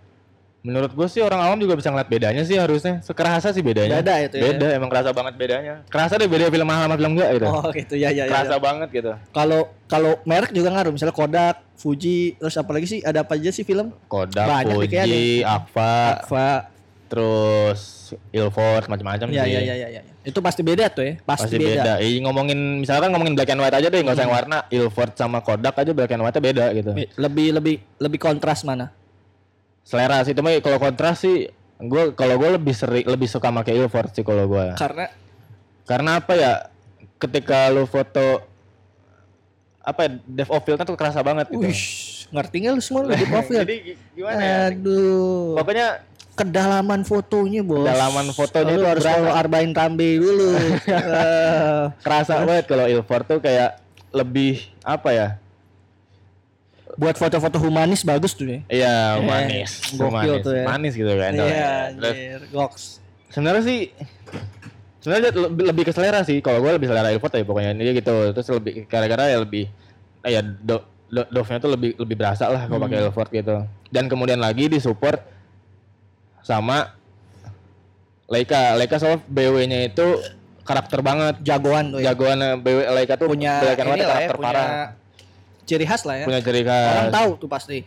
[0.65, 3.05] Menurut gue sih orang awam juga bisa ngeliat bedanya sih harusnya.
[3.05, 4.01] Sekerasa sih bedanya.
[4.01, 4.49] Beda itu ya?
[4.49, 5.85] Beda, emang kerasa banget bedanya.
[5.93, 7.47] Kerasa deh beda film mahal sama film enggak gitu.
[7.53, 8.33] Oh gitu ya ya ya.
[8.33, 8.65] kerasa ya.
[8.65, 9.13] banget gitu.
[9.29, 13.05] Kalau kalau merek juga ngaruh, misalnya Kodak, Fuji, terus apa lagi sih?
[13.05, 13.93] Ada apa aja sih film?
[14.09, 16.73] Kodak, Banyak Fuji, Aqua, Apa?
[17.05, 19.53] Terus Ilford macam-macam Ya sih.
[19.53, 20.03] ya ya ya ya.
[20.23, 21.93] Itu pasti beda tuh ya, pasti, Pasti beda.
[22.01, 24.59] Ih, ngomongin misalkan ngomongin black and white aja deh, nggak usah yang warna.
[24.69, 26.91] Ilford sama Kodak aja black and white beda gitu.
[27.15, 28.91] Lebih lebih lebih kontras mana?
[29.85, 34.11] Selera sih, cuma kalau kontras sih gue kalau gue lebih seri lebih suka pakai Ilford
[34.13, 34.73] sih kalau gue.
[34.75, 35.07] Karena
[35.85, 36.53] Karena apa ya?
[37.15, 38.41] Ketika lu foto
[39.81, 41.61] apa ya, depth of field tuh kerasa banget gitu.
[41.61, 41.85] Wish,
[42.33, 43.61] ngerti nggak lu semua lu di profil?
[43.69, 44.57] Jadi gi- gimana ya?
[44.73, 45.61] Aduh.
[45.61, 45.89] Pokoknya
[46.35, 47.87] kedalaman fotonya bos.
[47.87, 50.51] Kedalaman fotonya lu tuh harus tahu arbain tambe dulu.
[51.15, 53.79] Eh, kerasa banget kalau Ilford tuh kayak
[54.11, 55.29] lebih apa ya?
[56.95, 58.59] buat foto-foto humanis bagus tuh ya.
[58.71, 59.71] Iya, Eh, manis.
[59.99, 60.45] gokil manis.
[60.47, 60.65] tuh ya.
[60.67, 61.33] Manis gitu kan.
[61.35, 63.03] iya anjir goks.
[63.35, 63.81] sebenarnya sih
[65.03, 66.39] sebenarnya lebih, ke selera sih.
[66.39, 67.75] Kalau gue lebih selera Ilford ya pokoknya.
[67.75, 69.67] Ini gitu terus lebih gara-gara ya lebih
[70.23, 73.57] eh, ya do, do, Dove-nya tuh lebih lebih berasa lah kalau pakai Ilford gitu.
[73.91, 75.19] Dan kemudian lagi disupport
[76.45, 76.93] sama
[78.29, 80.07] Leica Leica soal BW-nya itu
[80.65, 81.41] karakter banget.
[81.45, 82.13] Jagoan tuh ya.
[82.13, 84.69] Jagoan eh, BW Leica tuh punya lah ya karakter punya parah.
[85.65, 86.25] ciri khas lah ya.
[86.29, 87.79] Punya ciri orang khas tahu tuh pasti.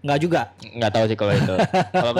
[0.00, 0.42] Nggak juga.
[0.64, 1.54] Nggak tahu sih kalau itu.
[1.92, 2.12] Kalau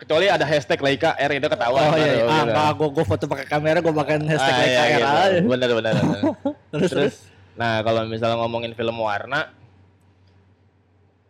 [0.00, 1.82] kecuali ada hashtag Leica R itu ketahuan.
[1.92, 2.24] Oh iya, iya.
[2.24, 2.50] baru ah gitu.
[2.50, 5.06] nggak gua gua foto pakai kamera gua pakai hashtag Ah, like iya, gitu.
[5.06, 5.40] aja.
[5.44, 6.20] Bener bener bener.
[6.72, 7.14] terus terus?
[7.52, 9.52] Nah kalau misalnya ngomongin film warna,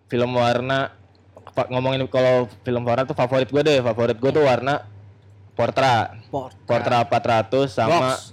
[0.07, 0.95] film warna,
[1.69, 4.85] ngomongin kalau film warna tuh favorit gue deh, favorit gue tuh warna
[5.53, 8.33] Portra, Port Portra 400 sama Box.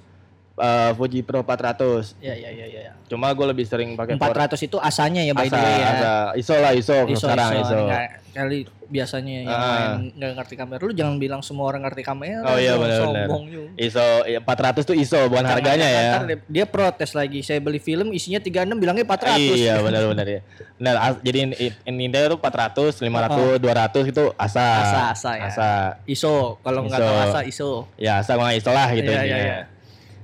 [0.59, 2.13] Eh, Fuji Pro 400.
[2.19, 2.93] ya ya ya ya ya.
[3.05, 5.87] Cuma gue lebih sering pakai Port- 400 itu asanya ya by the Asa, way ya
[5.89, 6.11] asa.
[6.35, 7.63] ISO lah ISO, ISO, sekarang ISO.
[7.65, 7.77] ISO.
[7.81, 9.61] Nggak, kali biasanya yang Ah.
[9.61, 13.25] main nggak ngerti kamera lu jangan bilang semua orang ngerti kamera Oh iya benar benar.
[13.25, 13.69] sombong juga.
[13.77, 16.01] ISO iya, 400 tuh ISO bukan harganya ya.
[16.23, 20.41] Dia, dia protes lagi saya beli film isinya 36 bilangnya 400 Iya benar benar ya.
[20.75, 21.39] Benar jadi
[21.87, 24.65] Nintendo tuh 400, 500, 200 itu asa.
[24.79, 25.45] Asa, asa ya.
[25.47, 25.69] Asa.
[26.05, 29.37] ISO kalau nggak tahu asa ISO Ya asa gua ISO lah gitu Iya, intinya.
[29.37, 29.59] iya, iya.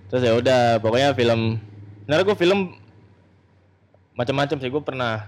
[0.09, 1.57] Terus ya udah pokoknya film
[2.05, 2.77] Benar gue film
[4.15, 5.27] macam-macam sih gue pernah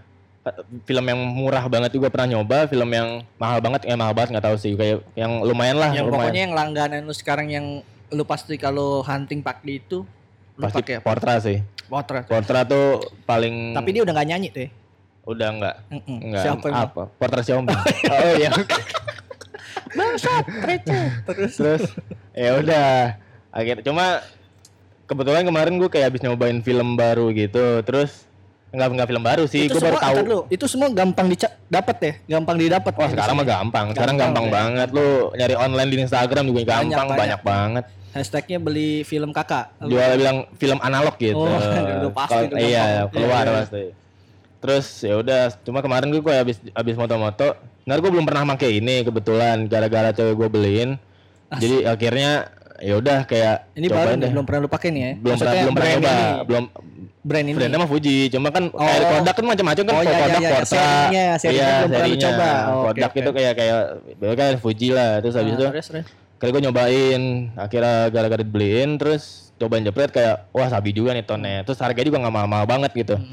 [0.87, 4.45] film yang murah banget juga pernah nyoba, film yang mahal banget ya mahal banget nggak
[4.47, 6.31] tahu sih kayak yang lumayan lah yang lumayan.
[6.31, 7.65] pokoknya yang langganan lu sekarang yang
[8.07, 10.07] lu pasti kalau hunting pakdi itu
[10.55, 11.59] lu pasti pakai Portra sih.
[11.91, 14.69] potret Portra tuh paling tapi dia udah nggak nyanyi tuh ya?
[15.27, 16.17] Udah enggak Mm-mm.
[16.31, 17.03] enggak siapa apa?
[17.19, 17.67] Portra Xiaomi.
[18.15, 18.51] oh iya.
[19.91, 21.05] bangsat receh.
[21.27, 21.53] Terus?
[21.59, 21.83] Terus?
[22.31, 23.19] Ya udah.
[23.51, 24.23] Akhirnya cuma
[25.07, 28.27] kebetulan kemarin gue kayak habis nyobain film baru gitu terus
[28.67, 30.11] nggak nggak film baru sih gue baru tahu.
[30.11, 32.13] ntar dulu, itu semua gampang dica dapat ya?
[32.35, 34.51] Gampang didapat wah sekarang mah gampang sekarang Gampang, gampang ya.
[34.51, 34.87] banget.
[34.91, 35.07] Lu
[35.39, 37.15] nyari online di Instagram juga gampang banyak.
[37.15, 37.85] banyak, banget.
[38.11, 39.71] Hashtagnya beli film kakak.
[39.87, 41.39] Jual bilang film analog gitu.
[41.39, 41.47] Oh,
[42.03, 43.11] udah pasti udah iya gampang.
[43.15, 43.57] keluar Iya, iya.
[43.63, 43.83] pasti.
[44.57, 47.47] Terus ya udah cuma kemarin gue kayak habis habis moto-moto.
[47.87, 50.89] Ntar gue belum pernah pakai ini kebetulan gara-gara cewek gue beliin.
[51.55, 54.29] Jadi akhirnya ya udah kayak ini baru deh.
[54.29, 56.13] belum pernah lu pakai nih ya belum pernah Maksudnya belum pernah coba
[56.45, 56.63] belum
[57.21, 59.09] brand ini brandnya mah Fuji cuma kan kayak Oh.
[59.11, 60.49] Kodak kan macam-macam kan Oh, iya, Kodak iya.
[60.49, 62.49] Portra Serinya, serinya iya belum pernah coba.
[62.69, 63.19] Oh, oke.
[63.19, 63.77] itu kayak kayak
[64.15, 66.07] kayak kan Fuji lah terus habis Nah, itu terus, terus.
[66.37, 67.21] Kali gue nyobain,
[67.57, 71.65] akhirnya gara-gara dibeliin, terus cobain jepret kayak wah sabi juga nih tonnya.
[71.65, 73.25] Terus harganya juga nggak mahal-mahal banget gitu, Hmm.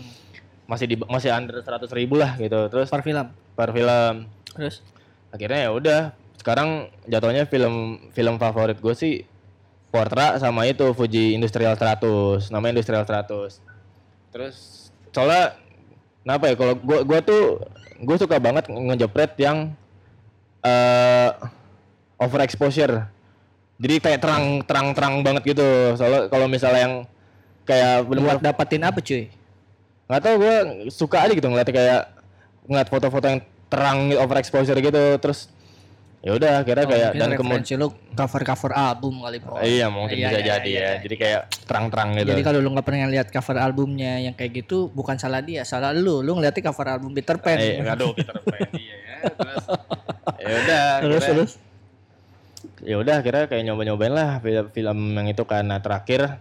[0.64, 2.57] masih di masih under 100 ribu lah gitu.
[2.72, 4.80] Terus per film per film, terus
[5.28, 6.03] akhirnya ya udah.
[6.34, 6.68] Sekarang
[7.05, 7.74] jatuhnya film
[8.11, 9.28] film favorit gue sih
[9.95, 13.62] Portra sama itu Fuji Industrial 100, namanya Industrial 100.
[14.34, 15.55] Terus soalnya
[16.26, 17.62] kenapa ya kalau gue gua tuh
[18.03, 19.70] gue suka banget ngejepret yang
[20.66, 21.30] eh
[22.18, 23.07] overexposure.
[23.78, 25.95] Jadi kayak terang terang terang banget gitu.
[25.95, 26.95] Soalnya kalau misalnya yang
[27.62, 29.30] kayak buat benar dapatin apa cuy
[30.05, 30.55] nggak tahu gue
[30.92, 32.12] suka aja gitu ngeliat kayak
[32.68, 33.40] ngeliat foto-foto yang
[33.70, 35.22] terang overexposure gitu.
[35.22, 35.54] Terus
[36.25, 40.27] ya udah akhirnya kayak dan kemudian lu cover cover album kali bro iya mungkin Iya,
[40.27, 40.89] bisa iya, jadi iya, ya.
[40.89, 41.03] iya.
[41.05, 42.29] Jadi kayak terang-terang gitu.
[42.33, 45.93] Jadi kalau lu nggak pernah lihat cover albumnya yang kayak gitu, bukan salah dia, salah
[45.93, 46.25] lu.
[46.25, 47.61] Lu ngeliatnya cover album Peter Pan.
[47.61, 49.16] Eh, aduh Peter Pan iya ya.
[49.29, 49.64] Terus
[50.41, 51.53] ya udah terus akhirnya- terus.
[52.81, 56.41] ya udah akhirnya kayak nyoba-nyobain lah film, film yang itu karena terakhir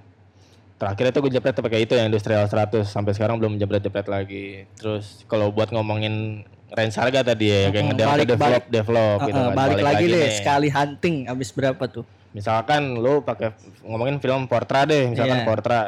[0.74, 5.24] terakhir itu gue jepret pakai itu yang industrial 100 sampai sekarang belum jepret-jepret lagi terus
[5.26, 6.44] kalau buat ngomongin
[6.74, 8.74] range harga tadi ya kayak Mm, ngedevelop balik- develop balik.
[8.74, 9.56] develop gitu Heeh, kan.
[9.56, 10.34] balik, lagi deh, nih.
[10.34, 12.06] sekali hunting habis berapa tuh?
[12.32, 13.54] misalkan lu pakai
[13.84, 15.46] ngomongin film Portra deh misalkan Iya.
[15.46, 15.80] Portra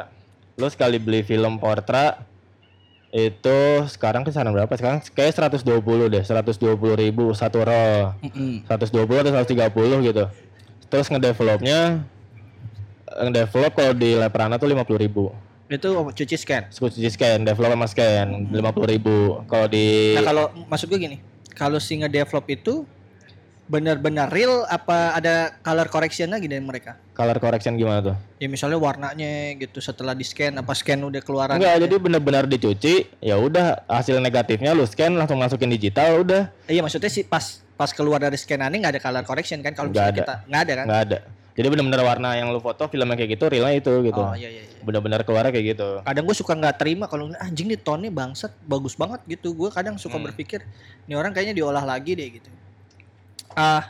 [0.54, 2.22] lu sekali beli film Portra
[3.08, 3.58] itu
[3.88, 4.68] sekarang kisaran berapa?
[4.70, 5.64] Sekarang kayak 120
[6.06, 6.58] deh, 120
[6.94, 8.12] ribu satu roll.
[8.20, 8.62] Mm-mm.
[8.62, 9.72] 120 atau 130
[10.04, 10.24] gitu.
[10.86, 12.04] Terus ngedevelopnya
[13.08, 15.32] ngedevelop kalau di Leprana tuh 50 ribu.
[15.66, 16.70] Itu cuci scan.
[16.70, 19.42] Cuci scan, develop sama scan 50 ribu.
[19.50, 21.18] Kalau di Nah kalau maksud gue gini,
[21.52, 22.86] kalau si nge-develop itu
[23.66, 26.94] benar-benar real apa ada color correctionnya gitu dari mereka?
[27.18, 28.16] color correction gimana tuh?
[28.38, 31.58] Ya misalnya warnanya gitu setelah di scan apa scan udah keluaran?
[31.58, 36.84] Enggak, jadi benar-benar dicuci, ya udah hasil negatifnya lu scan langsung masukin digital udah Iya
[36.84, 40.14] maksudnya sih pas pas keluar dari scanannya nggak ada color correction kan kalau Nggak misalnya
[40.14, 40.22] ada.
[40.22, 40.86] kita nggak ada kan?
[40.86, 41.18] nggak ada.
[41.56, 44.20] Jadi benar-benar warna yang lu foto filmnya kayak gitu, realnya itu gitu.
[44.20, 44.62] Oh iya iya.
[44.62, 44.80] iya.
[44.84, 45.88] Benar-benar keluarnya kayak gitu.
[46.04, 49.56] Kadang gue suka nggak terima kalau "Ah, anjing nih tonnya bangsat bagus banget gitu.
[49.56, 50.28] Gue kadang suka Hmm.
[50.28, 50.68] berpikir
[51.04, 52.52] ini orang kayaknya diolah lagi deh gitu.
[53.52, 53.88] Ah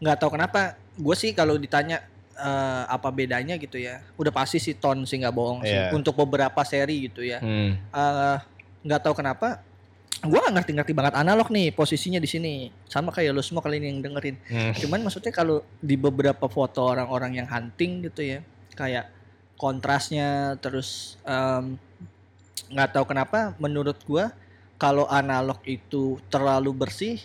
[0.00, 2.00] nggak tahu kenapa gue sih kalau ditanya
[2.32, 4.00] eh, apa bedanya gitu ya.
[4.16, 5.76] Udah pasti sih ton sih nggak bohong sih.
[5.76, 5.92] Iya.
[5.92, 7.38] Untuk beberapa seri gitu ya.
[7.38, 7.76] Hmm.
[7.76, 8.36] Eh,
[8.82, 9.60] nggak tahu kenapa
[10.22, 12.52] gue nggak ngerti-ngerti banget analog nih posisinya di sini
[12.84, 14.70] sama kayak lo semua kali ini yang dengerin Hmm.
[14.72, 18.38] cuman maksudnya kalau di beberapa foto orang-orang yang hunting gitu ya
[18.72, 19.10] kayak
[19.56, 21.18] kontrasnya terus
[22.68, 24.30] nggak tahu kenapa menurut gua
[24.76, 27.18] kalau analog itu terlalu bersih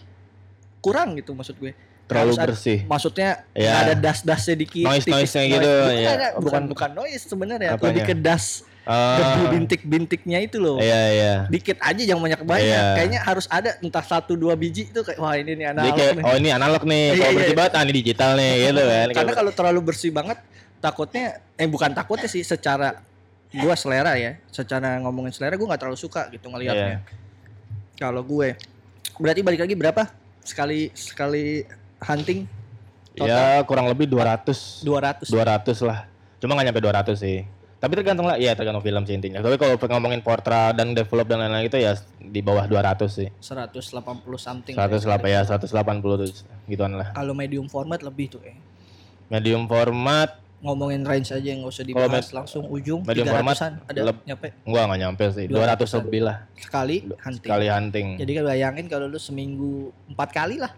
[0.80, 1.74] kurang gitu maksud gue
[2.08, 2.80] Terlalu Harus ada- bersih.
[2.86, 3.68] maksudnya Ya.
[3.68, 6.08] nggak ada das-dasnya dikit Noise- noise-nya gitu, Bukan, ya.
[6.08, 7.84] bukan Bukan- bukan noise sebenarnya Apanya?
[7.86, 11.34] lebih ke das Ah, debu bintik-bintiknya itu loh Iya, iya.
[11.52, 12.96] dikit aja jangan banyak banyak Iya.
[12.96, 16.24] kayaknya harus ada entah satu dua biji itu kayak wah ini nih analog kayak nih.
[16.24, 17.60] oh ini analog nih, Iya, kalau iya, bersih iya.
[17.60, 19.08] banget ah ini digital nih gitu kan.
[19.12, 20.38] karena kalau terlalu bersih banget
[20.80, 21.26] takutnya
[21.60, 23.04] eh bukan takutnya sih secara
[23.52, 27.04] gua selera ya secara ngomongin selera gua nggak terlalu suka gitu ngelihatnya
[27.98, 28.54] kalau gue
[29.18, 30.06] berarti balik lagi berapa
[30.46, 31.66] sekali sekali
[32.00, 32.46] hunting
[33.18, 36.06] ya kurang lebih 200 200 200 lah.
[36.38, 37.42] Cuma nggak nyampe 200 sih.
[37.78, 39.38] Tapi tergantung lah, iya tergantung film sih intinya.
[39.38, 43.30] Tapi kalau ngomongin portra dan develop dan lain-lain itu ya di bawah 200 sih.
[43.38, 44.02] 180
[44.36, 45.70] something 108 ya 180
[46.18, 46.28] tuh
[46.66, 47.14] gituan lah.
[47.14, 48.58] kalau medium format lebih tuh eh
[49.28, 54.00] Medium format ngomongin range aja nggak usah Kalau dibahas langsung ujung medium format 300-an ada
[54.04, 55.46] leb- nyampe enggak nggak nyampe sih.
[55.46, 58.08] 200 200 lebih lah sekali hunting sekali hunting.
[58.18, 59.74] jadi kan bayangin kalau lu seminggu
[60.08, 60.74] empat kali lah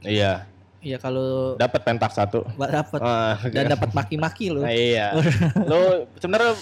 [0.00, 0.46] Iya,
[0.78, 2.46] Iya kalau dapat pentak satu.
[2.54, 4.62] dapat Ah, dan dapat maki-maki lo.
[4.62, 5.10] Nah, iya.
[5.70, 6.54] Lo sebenarnya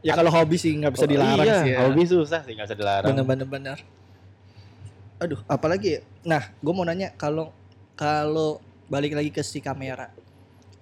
[0.00, 1.78] Ya kalau hobi sih nggak bisa dilarang iya, sih ya.
[1.84, 3.12] Hobi susah sih nggak bisa dilarang.
[3.12, 3.78] Bener-bener bener.
[5.20, 6.02] Aduh, apalagi ya?
[6.24, 7.52] Nah, gue mau nanya kalau
[7.92, 10.08] kalau balik lagi ke si kamera,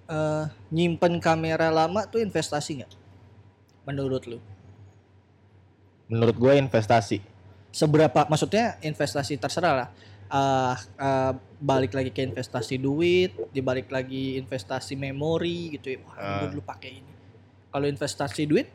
[0.07, 2.93] eh nyimpen kamera lama tuh investasi nggak?
[3.91, 4.39] Menurut lu?
[6.07, 7.19] Menurut gue investasi.
[7.75, 8.31] Seberapa?
[8.31, 9.89] Maksudnya investasi terserah lah.
[10.29, 15.99] Eh, eh, balik lagi ke investasi duit, dibalik lagi investasi memori gitu ya.
[16.05, 16.39] Wah, Ah.
[16.45, 17.13] gue dulu pakai ini.
[17.73, 18.69] Kalau investasi duit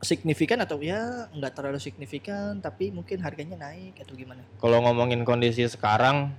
[0.00, 4.40] signifikan atau ya nggak terlalu signifikan tapi mungkin harganya naik atau gimana?
[4.56, 6.32] Kalau ngomongin kondisi sekarang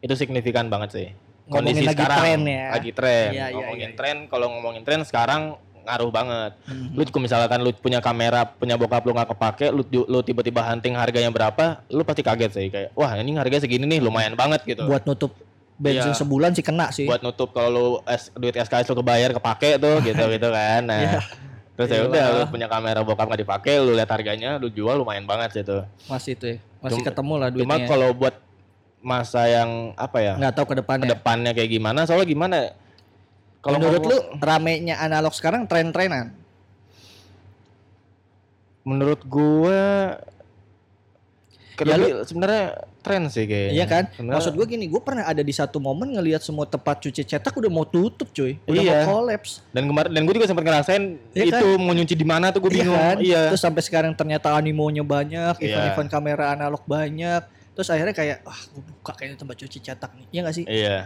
[0.00, 1.08] itu signifikan banget sih.
[1.48, 2.66] Ngomongin Kondisi lagi sekarang tren ya.
[2.72, 3.28] lagi tren.
[3.28, 3.98] Iya, iya, ngomongin iya, iya.
[3.98, 5.42] tren, kalau ngomongin tren sekarang
[5.82, 6.52] ngaruh banget.
[6.64, 6.94] Mhm.
[6.94, 11.28] Lu misalkan lu punya kamera, punya bokap lu nggak kepake, lu lu tiba-tiba hunting harganya
[11.28, 14.84] berapa, lu pasti kaget sih kayak wah ini harganya segini nih lumayan banget gitu.
[14.84, 15.34] buat nutup
[15.74, 16.18] bensin Iya.
[16.18, 17.04] sebulan sih kena sih.
[17.04, 20.80] buat nutup kalau lu S- duit SKS lu kebayar kepake tuh gitu gitu kan.
[20.84, 21.20] Nah, Iya.
[21.74, 22.06] terus ya Iya.
[22.06, 25.62] udah lu punya kamera bokap nggak dipakai, lu lihat harganya, lu jual lumayan banget sih
[25.62, 25.82] tuh.
[26.06, 26.58] Masih itu ya.
[26.78, 27.88] Masih Cuma- ketemu lah Cuma duitnya.
[27.88, 28.34] kalau buat
[29.00, 30.34] masa yang apa ya?
[30.38, 31.04] nggak tahu ke depannya.
[31.04, 32.00] Ke depannya kayak gimana?
[32.06, 32.56] Soalnya gimana?
[33.62, 36.34] Kalau menurut lu ramenya analog sekarang tren-trenan.
[38.82, 40.18] menurut gua
[41.72, 42.64] Ya, Lebih- sebenarnya
[43.00, 43.74] tren sih kayaknya.
[43.74, 44.04] Iya kan?
[44.08, 47.50] Sebenarnya- Maksud gue gini, gue pernah ada di satu momen ngelihat semua tempat cuci cetak
[47.50, 48.54] udah mau tutup, cuy.
[48.64, 49.02] Udah Iya.
[49.02, 49.66] mau kolaps.
[49.68, 51.02] dan kemarin dan gue juga sempat ngerasain
[51.32, 52.92] Iya itu mau nyuci di mana tuh gue bingung.
[52.92, 53.16] Iya kan?
[53.18, 53.42] Iya.
[53.50, 55.74] Terus sampai sekarang ternyata animonya banyak, Iya.
[55.90, 57.42] event-event kamera analog banyak.
[57.72, 60.26] Terus akhirnya kayak, ah gue buka kayaknya tempat cuci cetak nih.
[60.28, 60.64] Iya gak sih?
[60.68, 60.98] Iya.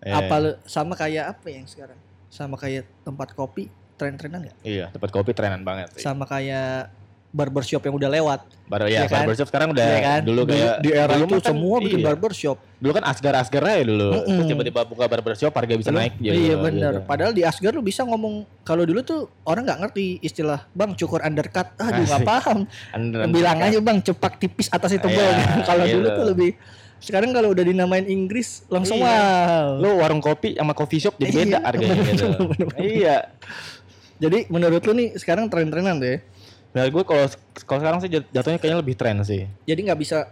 [0.00, 0.16] Iya.
[0.18, 1.98] Apa lu- sama kayak apa yang sekarang?
[2.26, 4.56] Sama kayak tempat kopi tren-trenan nggak?
[4.62, 6.00] Iya, tempat kopi trenan banget sih.
[6.00, 6.88] Sama kayak
[7.30, 8.40] barbershop yang udah lewat.
[8.66, 9.22] Baru ya, Iya kan?
[9.22, 10.20] barbershop sekarang udah Iya kan?
[10.24, 12.06] dulu kayak di era dulu itu kan- semua bikin iya.
[12.08, 12.56] barbershop.
[12.80, 14.08] Dulu kan asgar-asgar aja dulu.
[14.10, 14.34] Mm-mm.
[14.34, 16.32] Terus tiba-tiba buka barbershop harga bisa Lu- naik gitu.
[16.32, 16.92] iya bener.
[16.96, 17.06] gitu.
[17.06, 18.34] Padahal di Asgar lu bisa ngomong
[18.64, 21.70] kalau dulu tuh orang nggak ngerti istilah bang cukur undercut.
[21.76, 22.58] Aduh nggak paham.
[22.90, 25.28] Under- Bilang aja bang cepak tipis atas itu Iya,
[25.68, 26.50] kalau dulu tuh lebih.
[27.00, 29.08] Sekarang kalau udah dinamain Inggris langsung Iya.
[29.08, 29.68] wow.
[29.80, 32.26] Lu warung kopi sama coffee shop jadi beda Iya, harganya bener, gitu.
[32.28, 32.76] bener, bener.
[32.78, 33.16] Iya.
[34.20, 36.20] Jadi menurut lu nih sekarang tren-trenan deh.
[36.70, 37.24] Menurut gue kalau
[37.64, 39.48] kalau sekarang sih jat- jatuhnya kayaknya lebih tren sih.
[39.64, 40.28] Jadi nggak bisa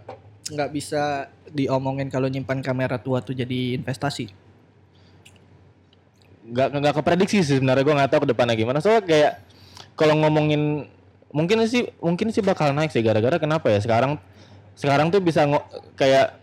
[0.47, 1.03] nggak bisa
[1.49, 4.29] diomongin kalau nyimpan kamera tua tuh jadi investasi.
[6.45, 8.77] Nggak nggak keprediksi sih sebenarnya gue nggak tahu ke depannya gimana.
[8.77, 9.31] Soalnya kayak
[9.93, 10.85] kalau ngomongin
[11.29, 14.17] mungkin sih mungkin sih bakal naik sih gara-gara kenapa ya sekarang
[14.73, 15.45] sekarang tuh bisa
[15.93, 16.39] kayak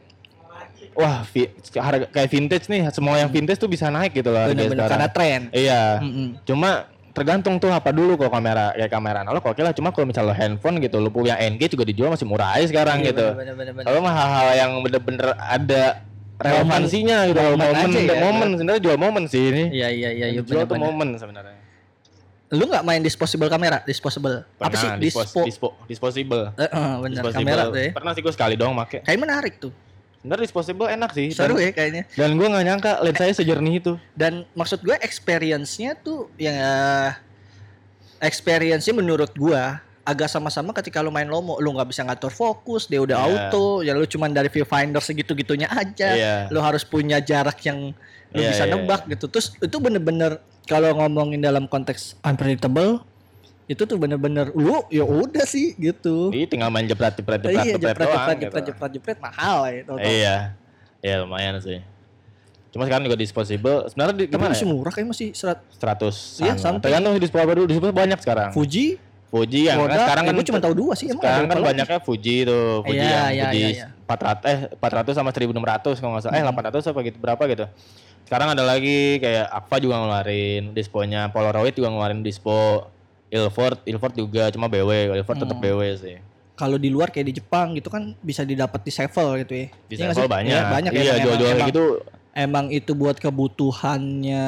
[0.96, 4.72] wah vi- harga kayak vintage nih semua yang vintage tuh bisa naik gitu loh Bener-bener
[4.74, 4.90] sekarang.
[4.90, 5.40] karena tren.
[5.50, 6.00] Iya.
[6.00, 6.28] Mm-mm.
[6.42, 6.70] Cuma
[7.12, 10.34] tergantung tuh apa dulu kalau kamera kayak kamera analog oke lah cuma kalau misalnya lo
[10.34, 13.24] handphone gitu lo punya NG juga dijual masih murah aja sekarang Iya, gitu
[13.80, 16.04] kalau mah hal-hal yang bener-bener ada
[16.36, 20.44] relevansinya gitu momen momen ya, momen sebenarnya jual momen sih ini Iya iya iya Yang
[20.44, 21.56] dijual tuh momen sebenarnya
[22.46, 23.82] Lu nggak main disposable kamera?
[23.82, 24.46] Disposable.
[24.54, 24.88] Apa Pernah, sih?
[25.00, 25.42] dispos- Dispo.
[25.42, 27.42] dispo, disposable Eh, eh, bener Disposable.
[27.42, 27.90] kamera tuh ya.
[27.90, 29.72] pernah sih gue sekali doang make Kayak menarik tuh.
[30.26, 32.02] Sebenarnya disposable enak sih Seru dan, ya kayaknya.
[32.18, 37.10] dan gue nggak nyangka lens saya sejernih itu Dan maksud gue experience-nya tuh yang eh,
[38.18, 43.02] experience-nya menurut gua agak sama-sama ketika lu main lomo lu nggak bisa ngatur fokus dia
[43.02, 43.26] udah Iya.
[43.50, 46.34] auto ya lu cuman dari viewfinder segitu-gitunya aja Iya.
[46.50, 47.90] lu harus punya jarak yang
[48.30, 53.02] lu Iya, bisa iya, nebak gitu terus itu bener-bener kalau ngomongin dalam konteks unpredictable
[53.66, 56.30] itu tuh bener-bener lu ya udah sih gitu.
[56.30, 58.44] Ih, tinggal main jepret jepret jepret iya jepret jepret jepret gitu.
[58.46, 60.36] jepret jepret jepret mahal ya itu iya.
[61.02, 61.82] Iya lumayan sih.
[62.70, 63.88] Cuma sekarang juga disposable.
[63.88, 64.72] Sebenarnya di, tapi gimana masih ya?
[64.72, 66.82] murah kayak masih serat 100 Iya, something.
[66.82, 68.50] tergantung disposable dulu disposable banyak sekarang.
[68.52, 69.02] Fuji?
[69.26, 71.98] Fuji yang kan sekarang ya kan gua cuma tahu dua sih emang sekarang kan banyaknya
[71.98, 73.86] Fuji tuh Fuji Iya, yang iya, Fuji iya, iya.
[74.06, 76.36] 400 eh 400 sama 1600 kalau nggak salah.
[76.38, 76.54] Eh Hmm.
[76.54, 77.66] 800 apa gitu berapa gitu.
[78.22, 82.86] Sekarang ada lagi kayak Aqua juga ngeluarin disponya Polaroid juga ngeluarin dispo
[83.28, 85.64] Ilford Ilford juga cuma BW Ilford tetap Hmm.
[85.64, 86.16] BW sih
[86.52, 89.66] kalau di luar kayak di Jepang gitu kan bisa didapat di Sevel gitu ya.
[89.84, 90.96] di Iya Sevel banyak Iya, banyak ya.
[90.96, 91.84] iya emang- jual-jual gitu
[92.32, 94.44] Emang itu buat kebutuhannya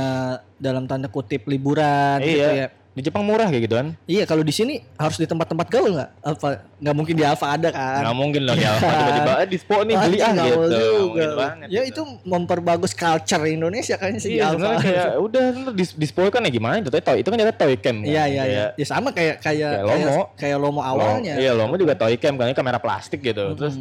[0.55, 2.69] dalam tanda kutip liburan gitu ya.
[2.99, 6.11] Iya di Jepang murah kayak gituan Iya, kalau di sini harus di tempat-tempat gaul nggak?
[6.21, 8.03] Apa nggak mungkin di Alfa ada kan?
[8.03, 11.25] nggak mungkin dong ya tiba-tiba eh dispo nih beli ah gitu juga.
[11.37, 11.91] banget Ya gitu.
[11.95, 14.59] itu memperbagus culture Indonesia kayaknya sih di Iya Alfa.
[14.59, 17.75] sebenarnya kayak udah ntar dis dispo kan ya gimana itu toy itu kan jatuh toy
[17.77, 17.97] cam kan.
[18.03, 18.65] Iya iya iya.
[18.75, 20.23] Ya sama kayak kayak Kayak Lomo.
[20.35, 21.35] kayak, Lomo awalnya.
[21.39, 23.79] Iya Lomo juga toy cam kan kamera plastik gitu terus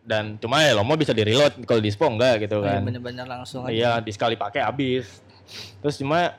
[0.00, 3.62] dan cuma ya Lomo bisa di reload kalau dispo enggak gitu iya, kan bener-bener langsung
[3.62, 3.70] aja.
[3.70, 5.22] iya di sekali pakai habis
[5.78, 6.34] terus cuma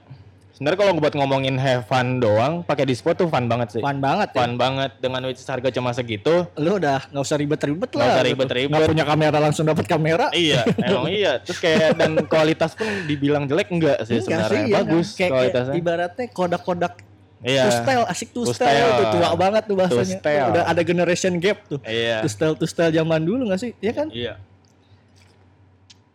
[0.61, 4.29] sebenarnya kalau buat ngomongin have fun doang pakai dispo tuh fun banget sih Fun banget
[4.29, 4.45] ya.
[4.45, 8.05] Fun banget dengan which harga cuma segitu Lu udah nggak usah ribet-ribet lah.
[8.05, 8.69] Nggak usah ribet-ribet.
[8.69, 10.29] Nggak punya kamera langsung dapat kamera.
[10.37, 14.75] iya emang iya terus kayak dan kualitas pun dibilang jelek enggak sih Enggak sebenarnya iya
[14.77, 15.17] bagus kan?
[15.17, 16.93] kayak, kualitasnya kayak ibaratnya kodak-kodak
[17.41, 18.97] iya two style asik two, Two style, style.
[19.01, 20.17] tuh tua banget tuh bahasanya.
[20.21, 20.47] Style.
[20.53, 21.81] Udah ada generation gap tuh.
[21.89, 23.73] iya Two style two style zaman dulu gak sih?
[23.81, 24.13] Iya kan?
[24.13, 24.37] iya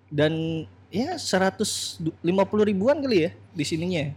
[0.06, 1.98] Dan ya 150
[2.62, 4.14] ribuan kali ya di sininya.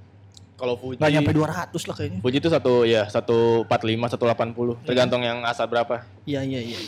[0.59, 2.19] Kalau Fuji Nggak nyampe 200 lah kayaknya.
[2.19, 3.63] Fuji itu satu ya 145
[4.11, 6.03] 180 tergantung yang asal berapa.
[6.27, 6.79] Iya iya iya.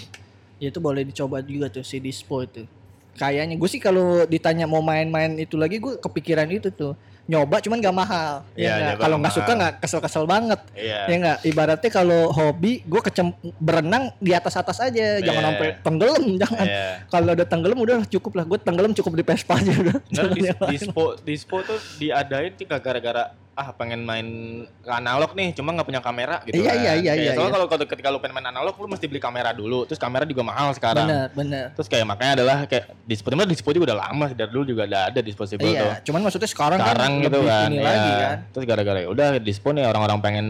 [0.59, 2.67] Ya itu boleh dicoba juga tuh si Dispo itu.
[3.11, 6.93] Kayaknya gue sih kalau ditanya mau main-main itu lagi gue kepikiran itu tuh.
[7.22, 8.34] Nyoba cuman gak mahal.
[8.53, 10.59] Iya, Ya, nyoba kalau nggak suka nggak kesel-kesel banget.
[10.74, 10.99] Iya.
[11.05, 15.47] Ya enggak, ibaratnya kalau hobi gue kecem berenang di atas-atas aja, jangan Iya.
[15.53, 16.65] sampai tenggelam, jangan.
[16.65, 16.88] Iya.
[17.07, 19.95] Kalau udah tenggelam udah cukup lah, gue tenggelam cukup di Vespa aja udah.
[20.01, 24.27] Nah, dis, dispo dispo tuh diadain tinggal gara-gara ah pengen main
[24.63, 26.75] ke analog nih cuma nggak punya kamera gitu Iya, kan.
[26.77, 27.67] iya, iya, Kayak iya, soalnya iya.
[27.67, 30.71] kalau ketika lu pengen main analog lu mesti beli kamera dulu terus kamera juga mahal
[30.71, 31.65] sekarang Bener, bener.
[31.73, 35.01] terus kayak makanya adalah kayak dispo sebenarnya dispo juga udah lama dari dulu juga udah
[35.05, 37.83] ada disposable tuh Iya, cuman maksudnya sekarang, sekarang kan gitu lebih kan ini iya.
[37.85, 38.37] lagi kan.
[38.49, 40.47] terus gara-gara ya udah dispo nih orang-orang pengen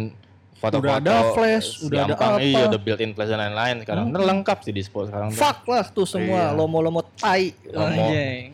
[0.53, 2.37] foto-foto Udah ada flash, udah ada apa.
[2.37, 4.13] iya udah built-in flash dan lain-lain sekarang Hmm.
[4.13, 5.41] Bener lengkap sih dispo sekarang tuh.
[5.41, 6.53] Fuck lah tuh semua Iya.
[6.53, 7.49] lomo-lomo tai.
[7.65, 7.89] Lomo.
[8.07, 8.53] Anjing.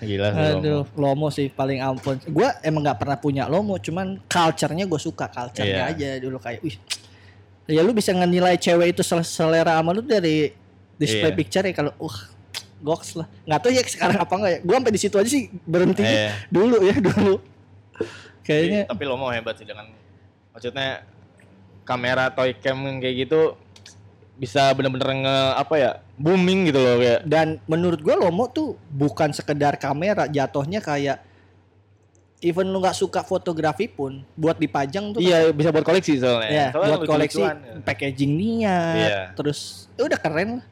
[0.00, 2.16] Gila sih Aduh, lomo sih paling ampun.
[2.24, 5.92] Gue emang nggak pernah punya lomo, cuman culture-nya gue suka culture-nya Iya.
[5.92, 6.76] aja dulu kayak, wih.
[7.70, 10.50] Ya lu bisa ngenilai cewek itu sel- selera sama lu dari
[10.96, 11.38] display Iya.
[11.38, 12.16] picture ya kalau, uh,
[12.80, 13.28] goks lah.
[13.44, 14.58] Nggak tahu ya sekarang apa enggak ya.
[14.64, 16.34] Gue sampai di situ aja sih berhenti Iya.
[16.50, 17.34] dulu ya dulu.
[18.40, 19.86] Kayaknya tapi lo mau hebat sih dengan
[20.50, 21.04] maksudnya
[21.84, 23.54] kamera toy cam kayak gitu
[24.40, 29.30] bisa bener-bener nge apa ya booming gitu loh kayak dan menurut gue lomo tuh bukan
[29.30, 31.20] sekedar kamera, jatuhnya kayak
[32.40, 36.66] even lu nggak suka fotografi pun buat dipajang tuh iya bisa buat koleksi soalnya Ya,
[36.72, 37.52] Soalnya buat koleksi ya.
[37.84, 39.20] packaging niat, Iya.
[39.36, 40.64] terus ya udah keren lah.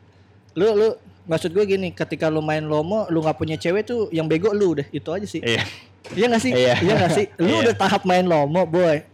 [0.56, 0.88] Lu lu
[1.28, 4.80] maksud gue gini, ketika lu main lomo, lu nggak punya cewek tuh yang bego lu
[4.80, 5.44] deh, itu aja sih.
[5.44, 5.60] iya
[6.08, 6.52] Iya nggak sih?
[6.56, 6.74] Iya.
[6.80, 7.26] Iya nggak sih?
[7.36, 7.68] Lu Iya.
[7.68, 9.04] udah tahap main lomo, boy.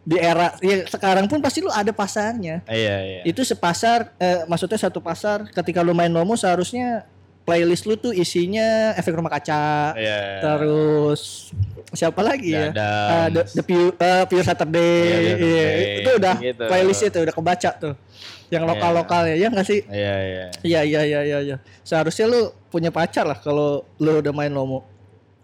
[0.00, 2.64] Di era ya sekarang pun pasti lu ada pasarnya.
[2.66, 5.44] iya iya Itu sepasar, eh, maksudnya satu pasar.
[5.46, 7.04] Ketika lu main lomo seharusnya
[7.40, 11.50] playlist lu tuh isinya efek rumah kaca, iya terus
[11.90, 12.70] siapa lagi ya?
[12.70, 15.96] The Ah, the, the Pure, eh, Pure Saturday, Iya, iya, Saturday.
[15.98, 16.64] itu udah Gitu.
[16.64, 17.94] playlistnya tuh udah kebaca tuh,
[18.48, 18.70] yang Iya.
[18.70, 19.80] lokal lokalnya ya nggak sih?
[19.84, 21.38] iya iya Iya iya iya iya.
[21.42, 21.56] iya.
[21.82, 24.86] Seharusnya lu punya pacar lah kalau lu udah main lomo.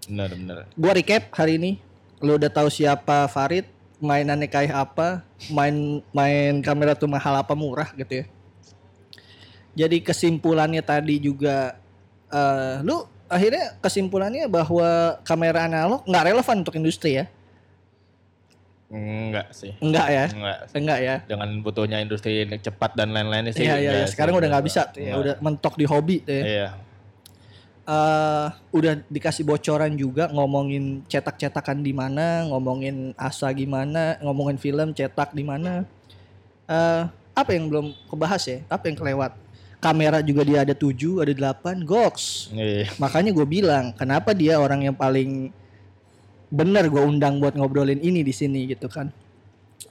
[0.07, 1.83] benar benar Gua recap hari ini,
[2.23, 3.67] lu udah tahu siapa Farid,
[4.01, 8.27] mainannya kayak apa, main main kamera tuh mahal apa murah gitu ya.
[9.77, 11.77] Jadi kesimpulannya tadi juga
[12.33, 17.27] eh lu akhirnya kesimpulannya bahwa kamera analog nggak relevan untuk industri ya?
[18.87, 19.75] Enggak sih.
[19.83, 20.25] Enggak ya?
[20.31, 20.59] Enggak.
[20.71, 21.17] Enggak ya?
[21.27, 23.67] Dengan butuhnya industri cepat dan lain-lainnya sih.
[23.67, 24.07] Iya iya iya.
[24.07, 24.15] sih.
[24.15, 25.23] sekarang udah nggak bisa tuh ya, Enggak.
[25.23, 26.45] udah mentok di hobi tuh ya.
[26.47, 26.69] Iya.
[27.87, 35.31] Eh udah dikasih bocoran juga ngomongin cetak-cetakan di mana, ngomongin asa gimana, ngomongin film cetak
[35.33, 35.87] di mana.
[36.67, 37.03] eh
[37.37, 38.59] apa yang belum kebahas ya?
[38.67, 39.37] Apa yang kelewat?
[39.77, 42.49] Kamera juga dia ada 7, ada 8, goks.
[42.51, 42.89] Iya.
[42.97, 45.53] Makanya gue bilang, kenapa dia orang yang paling
[46.49, 49.13] bener gue undang buat ngobrolin ini di sini gitu kan.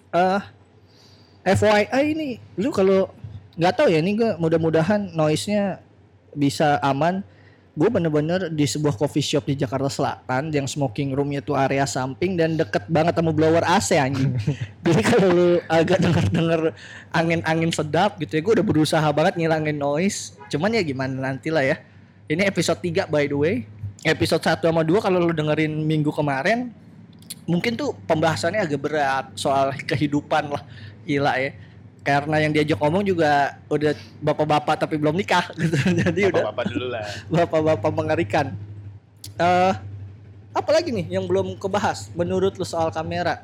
[0.09, 0.41] Eh
[1.45, 3.13] FYI ini, lu kalau
[3.55, 5.79] nggak tahu ya ini gue mudah-mudahan noise-nya
[6.33, 7.21] bisa aman.
[7.75, 12.39] Gue bener-bener di sebuah coffee shop di Jakarta Selatan yang smoking roomnya tuh area samping
[12.39, 14.31] dan deket banget sama blower AC anjing.
[14.87, 16.71] Jadi kalau lu agak denger-denger
[17.11, 20.39] angin-angin sedap gitu ya, gue udah berusaha banget ngilangin noise.
[20.47, 21.83] Cuman ya gimana nanti lah ya.
[22.31, 23.55] Ini episode 3 by the way.
[24.07, 26.71] Episode 1 sama 2 kalau lu dengerin minggu kemarin
[27.43, 30.63] mungkin tuh pembahasannya agak berat soal kehidupan lah.
[31.03, 31.51] Gila ya.
[32.05, 35.73] Karena yang diajak ngomong juga udah bapak-bapak tapi belum nikah gitu.
[35.73, 37.05] Jadi udah Bapak-bapak dulu lah.
[37.33, 38.45] bapak-bapak mengerikan.
[39.35, 39.73] Eh
[40.55, 43.41] apa lagi nih yang belum kebahas menurut lu soal kamera?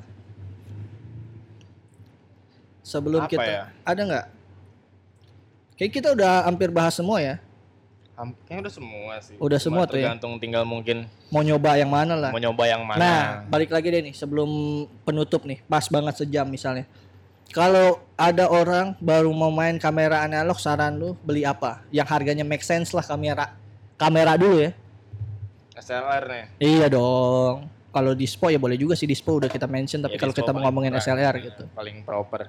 [2.82, 3.64] Sebelum Apa kita ya?
[3.82, 4.26] ada nggak?
[5.78, 7.36] Kayak kita udah hampir bahas semua ya.
[8.46, 9.36] Kayaknya udah semua sih.
[9.42, 10.06] Udah Cuma semua tuh ya?
[10.06, 12.30] Tergantung tinggal mungkin Mau nyoba yang mana lah.
[12.30, 13.02] mau nyoba yang mana.
[13.02, 14.46] Nah, balik lagi deh nih sebelum
[15.02, 16.86] penutup nih, pas banget sejam misalnya.
[17.52, 21.84] Kalau ada orang baru mau main kamera analog, saran lu beli apa?
[21.92, 23.52] Yang harganya make sense lah kamera.
[24.00, 24.72] Kamera dulu ya.
[25.76, 26.46] SLR nih.
[26.62, 27.68] Iya dong.
[27.92, 30.64] Kalau dispo ya boleh juga sih dispo udah kita mention tapi Ya, kalau kita mau
[30.64, 30.96] ngomongin.
[30.96, 31.64] SLR Iya, gitu.
[31.76, 32.48] Paling proper.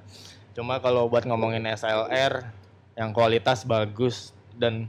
[0.55, 2.47] Cuma kalau buat ngomongin SLR
[2.95, 4.87] yang kualitas bagus dan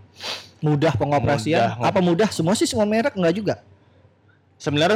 [0.64, 1.76] Mudah pengoperasian.
[1.76, 1.92] Mudah.
[1.92, 2.30] Apa mudah?
[2.32, 3.56] Semua sih semua merek enggak juga.
[4.56, 4.96] sebenarnya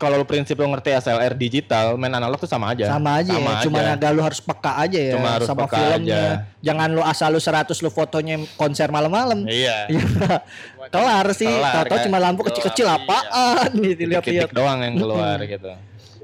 [0.00, 2.88] kalau lu prinsip lu ngerti SLR digital, main analog tuh sama aja.
[2.88, 3.60] Sama aja ya.
[3.60, 3.92] Cuma aja.
[4.00, 6.24] agak lu harus peka aja ya Cuma harus sama peka filmnya.
[6.64, 9.44] Jangan lu asal lu 100 lu fotonya konser malam-malam.
[9.44, 9.84] Iya.
[9.92, 10.40] Iya.
[10.88, 11.46] Kelar sih.
[11.46, 12.06] Kelar, Tahu-tahu kan?
[12.08, 14.48] cuma lampu kecil-kecil Gelap, apaan nih dilihat-lihat.
[14.48, 15.70] Titik doang yang keluar gitu.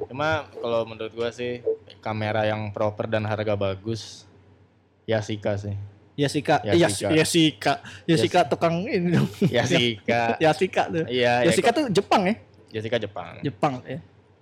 [0.09, 1.61] Cuma kalau menurut gua sih
[2.01, 4.24] kamera yang proper dan harga bagus
[5.05, 5.77] Yasika sih.
[6.16, 7.12] Yasika, Yasika.
[7.12, 7.72] Yas- Yasika,
[8.09, 9.29] Yasika tukang ini dong.
[9.53, 10.35] Yasika.
[10.49, 11.05] Yasika tuh.
[11.07, 12.35] Iya, ya, Yasika tuh Jepang ya?
[12.71, 13.39] Yasika Jepang.
[13.41, 13.99] Jepang ya.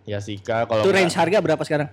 [0.07, 1.89] Yasika kalau nggak- range harga berapa sekarang?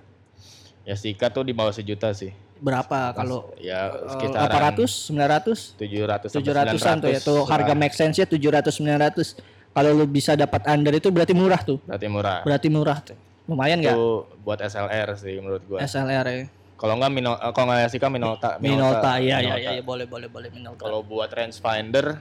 [0.82, 2.34] Yasika tuh di bawah sejuta sih.
[2.58, 5.78] Berapa kalau Ya sekitaran 800, 900?
[5.78, 6.46] 700 sampai
[6.78, 7.20] 700-an tuh ya.
[7.20, 9.38] Tuh 900 harga make sense-nya 700 900.
[9.72, 11.80] Kalau lu bisa dapat under itu berarti murah tuh.
[11.82, 12.40] berarti murah.
[12.44, 13.18] Berarti murah tuh.
[13.48, 13.96] Lumayan nggak?
[13.96, 14.06] Itu
[14.42, 15.80] buat SLR sih menurut gua.
[15.82, 16.46] SLR ya.
[16.76, 18.58] Kalau nggak Mino, eh, kalau nggak Yasika Minolta.
[18.58, 19.72] Minolta, iya iya Minolta.
[19.72, 20.82] iya boleh boleh boleh Minolta.
[20.82, 22.18] Kalau buat rangefinder,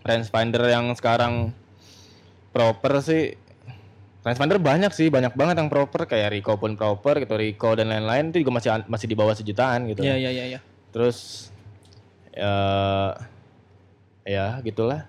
[0.00, 1.50] rangefinder yang sekarang
[2.50, 3.34] proper sih,
[4.26, 8.34] rangefinder banyak sih, banyak banget yang proper kayak Ricoh pun proper gitu, Ricoh dan lain-lain
[8.34, 10.02] itu juga masih masih di bawah sejutaan gitu.
[10.02, 10.60] Iya iya iya iya.
[10.90, 11.48] Terus
[12.34, 12.54] ya
[14.26, 15.06] ya gitulah.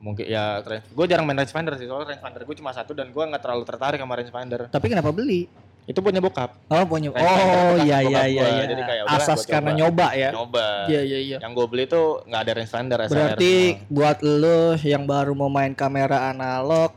[0.00, 3.42] Mungkin ya gue jarang main rangefinder sih, soalnya rangefinder gue cuma satu dan gue nggak
[3.44, 4.72] terlalu tertarik sama rangefinder.
[4.72, 5.44] Tapi kenapa beli?
[5.90, 7.10] Itu punya bokap, Oh punya.
[7.10, 8.64] Rangefinder Oh bekas iya iya iya gua, iya.
[8.64, 10.30] jadi kayak Asas gua karena nyoba ya.
[10.30, 10.66] nyoba.
[10.86, 11.36] Iya iya iya.
[11.42, 13.90] Yang gue beli tuh nggak ada rangefinder SLR Berarti semua.
[13.90, 16.94] buat lo yang baru mau main kamera analog,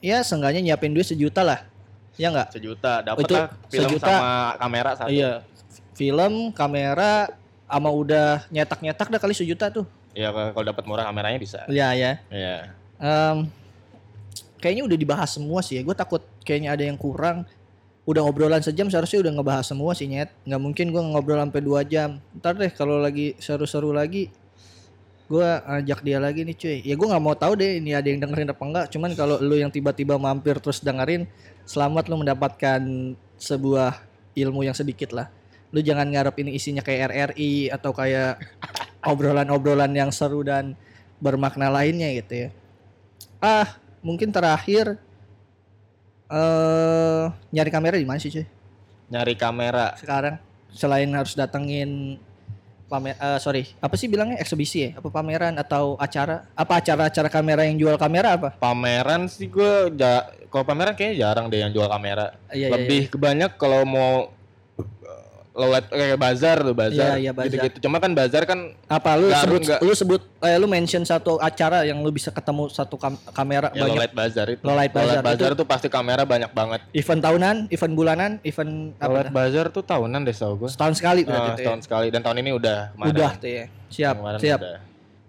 [0.00, 1.60] ya seenggaknya nyiapin duit sejuta lah.
[2.14, 2.48] Ya nggak?
[2.50, 4.06] sejuta dapat lah film sejuta.
[4.08, 5.32] sama kamera satu Iya.
[5.92, 7.28] Film, kamera,
[7.64, 9.84] sama udah nyetak-nyetak dah kali sejuta tuh.
[10.10, 12.12] Iya kalau dapat murah kameranya bisa Iya ya.
[12.30, 12.56] iya
[12.96, 13.50] Em,
[14.56, 15.82] kayaknya udah dibahas semua sih ya.
[15.82, 17.44] Gue takut kayaknya ada yang kurang.
[18.04, 20.28] Udah ngobrolan sejam seharusnya udah ngebahas semua sih nyet.
[20.44, 22.20] Nggak mungkin gue ngobrol sampai dua jam.
[22.36, 24.28] Ntar deh kalau lagi seru-seru lagi,
[25.24, 25.48] gue
[25.80, 26.78] ajak dia lagi nih cuy.
[26.84, 28.86] Ya gue nggak mau tahu deh ini ada yang dengerin apa enggak.
[28.92, 31.24] Cuman kalau lu yang tiba-tiba mampir terus dengerin,
[31.64, 32.80] selamat lu mendapatkan
[33.40, 34.04] sebuah
[34.36, 35.32] ilmu yang sedikit lah.
[35.72, 38.36] Lu jangan ngarep ini isinya kayak RRI atau kayak
[39.10, 40.76] obrolan-obrolan yang seru dan
[41.24, 42.48] bermakna lainnya gitu ya.
[43.40, 45.00] Ah, mungkin terakhir
[46.28, 48.46] eh nyari kamera di mana sih cuy?
[49.12, 50.40] nyari kamera Sekarang
[50.72, 52.16] selain harus datengin
[52.84, 54.90] pamer eh, sorry, apa sih bilangnya eksebisi ya?
[55.00, 56.44] Apa pameran atau acara?
[56.52, 58.48] Apa acara-acara kamera yang jual kamera apa?
[58.56, 63.10] pameran sih gue ja kalau pameran kayaknya jarang deh yang jual kamera Iya, iya, lebih
[63.12, 64.30] kebanyak kalau mau
[65.54, 67.14] low light kayak bazar tuh bazar.
[67.14, 67.46] Iya, iya, bazar.
[67.48, 67.76] Gitu-gitu.
[67.80, 69.80] Cuma kan bazar kan Apa lu sebut nggak.
[69.80, 73.78] lu sebut eh, lu mention satu acara yang lu bisa ketemu satu kam- kamera ya
[73.78, 74.60] low banyak light bazar itu.
[74.60, 76.80] Low light bazar itu- tuh pasti kamera banyak banget.
[76.90, 79.30] event tahunan, event bulanan, event Low apa?
[79.30, 80.66] bazar tuh tahunan deh tau gue.
[80.68, 81.56] Setahun sekali berarti ya.
[81.62, 83.10] setahun sekali dan tahun ini udah kemarin.
[83.10, 83.64] Udah tuh ya.
[83.88, 84.58] Siap, Kemarin siap.
[84.58, 84.78] udah.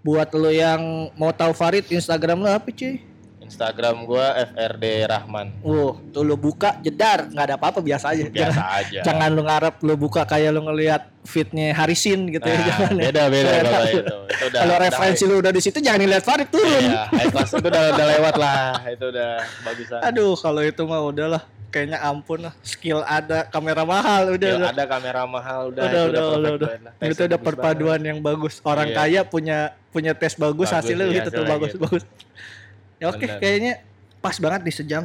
[0.02, 0.82] Buat lu yang
[1.14, 2.98] mau tahu Farid Instagram lu apa cuy?
[3.46, 5.48] Instagram gua FRD Rahman.
[5.62, 8.26] Wow, tuh lu buka jedar, nggak ada apa-apa biasa aja.
[8.26, 9.00] Biasa jangan, aja.
[9.06, 13.04] jangan lu ngarep lu buka kayak lu ngelihat fitnya Harisin gitu ya, Nah, jangan ya.
[13.10, 13.70] beda beda Beda.
[13.70, 13.98] kalau itu.
[13.98, 14.16] Itu
[14.50, 16.84] udah Kalau udah referensi lu udah di situ jangan lihat Farid turun.
[16.86, 18.58] Iya, high class itu udah udah lewat lah.
[18.90, 19.30] Itu udah
[19.64, 20.00] bagusan.
[20.02, 21.44] Aduh, kalau itu mah udahlah.
[21.66, 22.54] Kayaknya ampun lah.
[22.64, 24.48] Skill ada, kamera mahal udah.
[24.48, 24.72] Skill udah.
[24.72, 26.68] ada kamera mahal udah udah, udah, udah, udah.
[26.72, 26.94] banget lah.
[27.12, 28.64] Itu udah perpaduan yang bagus.
[28.64, 28.96] Orang Iya.
[28.96, 29.58] kaya punya
[29.92, 31.84] punya tes bagus, Bagus, hasilnya iya, gitu tuh bagus gitu.
[31.84, 32.04] bagus.
[33.00, 33.40] Ya oke, Bener.
[33.40, 33.74] kayaknya
[34.24, 35.04] pas banget di sejam.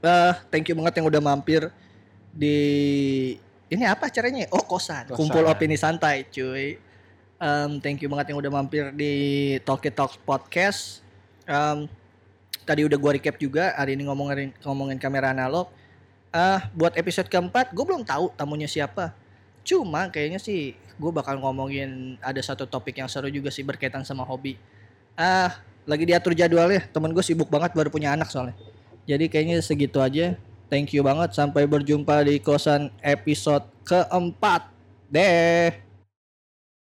[0.00, 1.68] Eh, thank you banget yang udah mampir
[2.32, 2.56] di
[3.70, 4.50] ini apa acaranya?
[4.50, 5.10] Oh, kosan.
[5.10, 5.18] Kosan.
[5.18, 6.78] Kumpul opini santai, cuy.
[7.40, 9.12] Em, thank you banget yang udah mampir di
[9.62, 11.00] Talkie Talks Podcast.
[11.46, 11.86] Em,
[12.66, 15.70] tadi udah gua recap juga hari ini ngomongin ngomongin kamera analog.
[16.30, 19.10] Ah, buat episode keempat, gue belum tahu tamunya siapa.
[19.66, 24.22] Cuma kayaknya sih gue bakal ngomongin ada satu topik yang seru juga sih berkaitan sama
[24.22, 24.54] hobi.
[25.18, 26.86] Ah, lagi diatur jadwalnya.
[26.90, 28.56] Temen gue sibuk banget baru punya anak soalnya.
[29.04, 30.36] Jadi kayaknya segitu aja.
[30.70, 31.34] Thank you banget.
[31.34, 34.70] Sampai berjumpa di kosan episode keempat.
[35.10, 35.89] Deh.